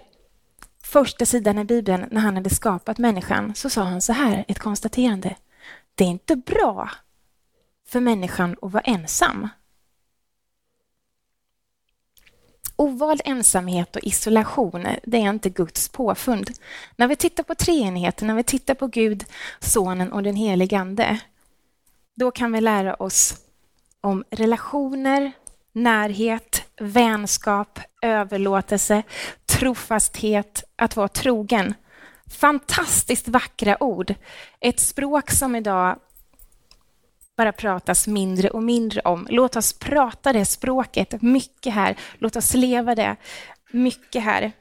första 0.84 1.26
sidan 1.26 1.58
i 1.58 1.64
Bibeln, 1.64 2.08
när 2.12 2.22
han 2.22 2.36
hade 2.36 2.50
skapat 2.50 2.98
människan, 2.98 3.56
så 3.56 3.70
sa 3.70 3.84
han 3.84 4.02
så 4.02 4.14
här, 4.14 4.46
ett 4.48 4.60
konstaterande. 4.60 5.36
Det 5.96 6.04
är 6.04 6.08
inte 6.08 6.36
bra 6.36 6.90
för 7.88 8.00
människan 8.00 8.56
att 8.62 8.72
vara 8.72 8.84
ensam. 8.84 9.50
Ovald 12.76 13.22
ensamhet 13.26 13.96
och 13.96 14.04
isolation, 14.04 14.88
det 15.04 15.18
är 15.18 15.30
inte 15.30 15.50
Guds 15.50 15.90
påfund. 15.90 16.50
När 16.96 17.08
vi 17.08 17.16
tittar 17.16 17.44
på 17.44 17.56
treenigheten, 17.56 18.28
när 18.28 18.36
vi 18.36 18.44
tittar 18.44 18.74
på 18.74 18.88
Gud, 18.88 19.26
Sonen 19.60 20.12
och 20.12 20.24
den 20.24 20.36
helige 20.36 20.80
Ande, 20.80 21.20
då 22.16 22.32
kan 22.32 22.52
vi 22.52 22.62
lära 22.62 22.96
oss 22.96 23.36
om 24.02 24.24
relationer, 24.30 25.32
närhet, 25.72 26.64
vänskap, 26.80 27.80
överlåtelse, 28.02 29.04
trofasthet, 29.62 30.64
att 30.76 30.96
vara 30.96 31.08
trogen. 31.08 31.74
Fantastiskt 32.28 33.28
vackra 33.28 33.84
ord. 33.84 34.14
Ett 34.60 34.80
språk 34.80 35.32
som 35.32 35.56
idag 35.56 36.00
bara 37.38 37.52
pratas 37.52 38.08
mindre 38.08 38.50
och 38.50 38.64
mindre 38.64 39.02
om. 39.02 39.28
Låt 39.30 39.56
oss 39.56 39.74
prata 39.74 40.34
det 40.34 40.46
språket 40.46 41.22
mycket 41.22 41.74
här. 41.74 41.98
Låt 42.18 42.36
oss 42.36 42.54
leva 42.54 42.96
det 42.96 43.16
mycket 43.72 44.24
här. 44.24 44.52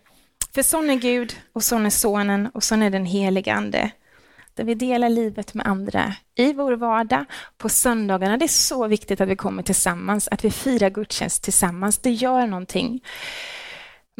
För 0.55 0.62
sån 0.62 0.90
är 0.90 0.94
Gud 0.94 1.36
och 1.53 1.64
sån 1.64 1.86
är 1.86 1.90
Sonen 1.90 2.46
och 2.55 2.64
sån 2.64 2.82
är 2.82 2.90
den 2.90 3.07
helige 3.07 3.55
Ande. 3.55 3.90
Där 4.55 4.64
vi 4.64 4.74
delar 4.74 5.09
livet 5.09 5.55
med 5.55 5.66
andra 5.66 6.14
i 6.34 6.53
vår 6.53 6.72
vardag, 6.72 7.24
på 7.59 7.68
söndagarna. 7.68 8.36
Det 8.36 8.44
är 8.44 8.48
så 8.48 8.86
viktigt 8.86 9.20
att 9.20 9.28
vi 9.28 9.36
kommer 9.36 9.62
tillsammans, 9.62 10.28
att 10.28 10.44
vi 10.44 10.51
firar 10.51 10.90
gudstjänst 10.90 11.42
tillsammans. 11.42 11.98
Det 11.98 12.11
gör 12.11 12.46
någonting 12.46 13.01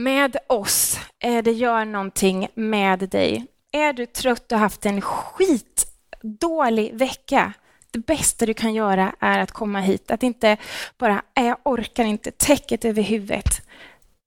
med 0.03 0.37
oss. 0.47 0.99
Eh, 1.19 1.43
det 1.43 1.53
gör 1.53 1.85
någonting 1.85 2.49
med 2.55 2.99
dig. 2.99 3.47
Är 3.73 3.93
du 3.93 4.07
trött 4.07 4.53
och 4.53 4.59
haft 4.59 4.87
en 4.87 5.01
skitdålig 5.01 6.95
vecka? 6.95 7.53
det 7.91 7.99
bästa 7.99 8.47
du 8.47 8.55
kan 8.55 8.75
göra 8.75 9.15
är 9.21 9.39
att 9.39 9.51
komma 9.51 9.81
hit. 9.81 10.11
Att 10.11 10.23
inte 10.23 10.57
bara, 10.99 11.23
äh, 11.35 11.47
jag 11.47 11.57
orkar 11.65 12.05
inte, 12.05 12.31
täcket 12.31 12.85
över 12.85 13.03
huvudet. 13.03 13.67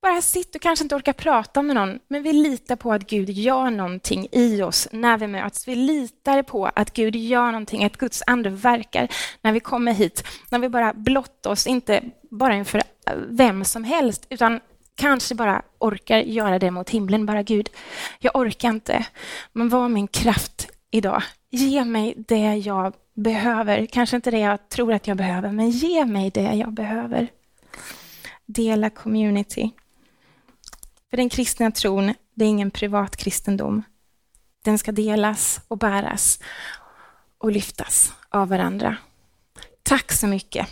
Bara 0.02 0.22
sitt, 0.22 0.54
du 0.54 0.60
kanske 0.60 0.86
inte 0.86 0.96
orkar 0.96 1.14
prata 1.14 1.62
med 1.62 1.76
någon, 1.76 2.00
men 2.08 2.24
vi 2.24 2.34
litar 2.34 2.76
på 2.76 2.94
att 2.94 3.10
Gud 3.10 3.30
gör 3.30 3.70
någonting 3.70 4.28
i 4.32 4.62
oss 4.62 4.88
när 4.92 5.18
vi 5.18 5.28
möts. 5.28 5.68
Vi 5.68 5.76
litar 5.76 6.44
på 6.44 6.66
att 6.66 6.94
Gud 6.94 7.16
gör 7.16 7.46
någonting, 7.46 7.84
att 7.84 7.98
Guds 7.98 8.24
ande 8.28 8.50
verkar 8.50 9.08
när 9.42 9.52
vi 9.52 9.60
kommer 9.60 9.94
hit. 9.94 10.24
När 10.50 10.60
vi 10.60 10.70
bara 10.70 10.94
blottar 10.94 11.50
oss, 11.50 11.68
inte 11.68 12.04
bara 12.30 12.56
inför 12.56 12.82
vem 13.28 13.66
som 13.66 13.84
helst, 13.84 14.28
utan 14.30 14.60
kanske 14.96 15.36
bara 15.36 15.62
orkar 15.80 16.18
göra 16.18 16.60
det 16.60 16.72
mot 16.72 16.90
himlen. 16.90 17.26
Bara 17.26 17.44
Gud, 17.44 17.70
jag 18.20 18.36
orkar 18.36 18.70
inte, 18.70 19.06
men 19.54 19.70
var 19.70 19.90
min 19.90 20.08
kraft 20.08 20.68
idag. 20.92 21.24
Ge 21.50 21.86
mig 21.86 22.14
det 22.18 22.56
jag 22.56 22.94
behöver. 23.14 23.86
Kanske 23.86 24.16
inte 24.16 24.32
det 24.32 24.40
jag 24.40 24.70
tror 24.70 24.94
att 24.94 25.08
jag 25.08 25.18
behöver, 25.18 25.52
men 25.52 25.70
ge 25.70 26.06
mig 26.06 26.30
det 26.30 26.54
jag 26.54 26.74
behöver. 26.74 27.28
Dela 28.46 28.90
community. 28.90 29.72
För 31.10 31.18
den 31.18 31.30
kristna 31.30 31.72
tron, 31.72 32.14
det 32.34 32.46
är 32.46 32.50
ingen 32.50 32.72
privat 32.72 33.16
kristendom. 33.16 33.84
Den 34.64 34.78
ska 34.78 34.92
delas 34.92 35.62
och 35.68 35.78
bäras 35.78 36.40
och 37.38 37.52
lyftas 37.52 38.14
av 38.30 38.50
varandra. 38.50 38.98
Tack 39.84 40.12
så 40.12 40.28
mycket 40.28 40.68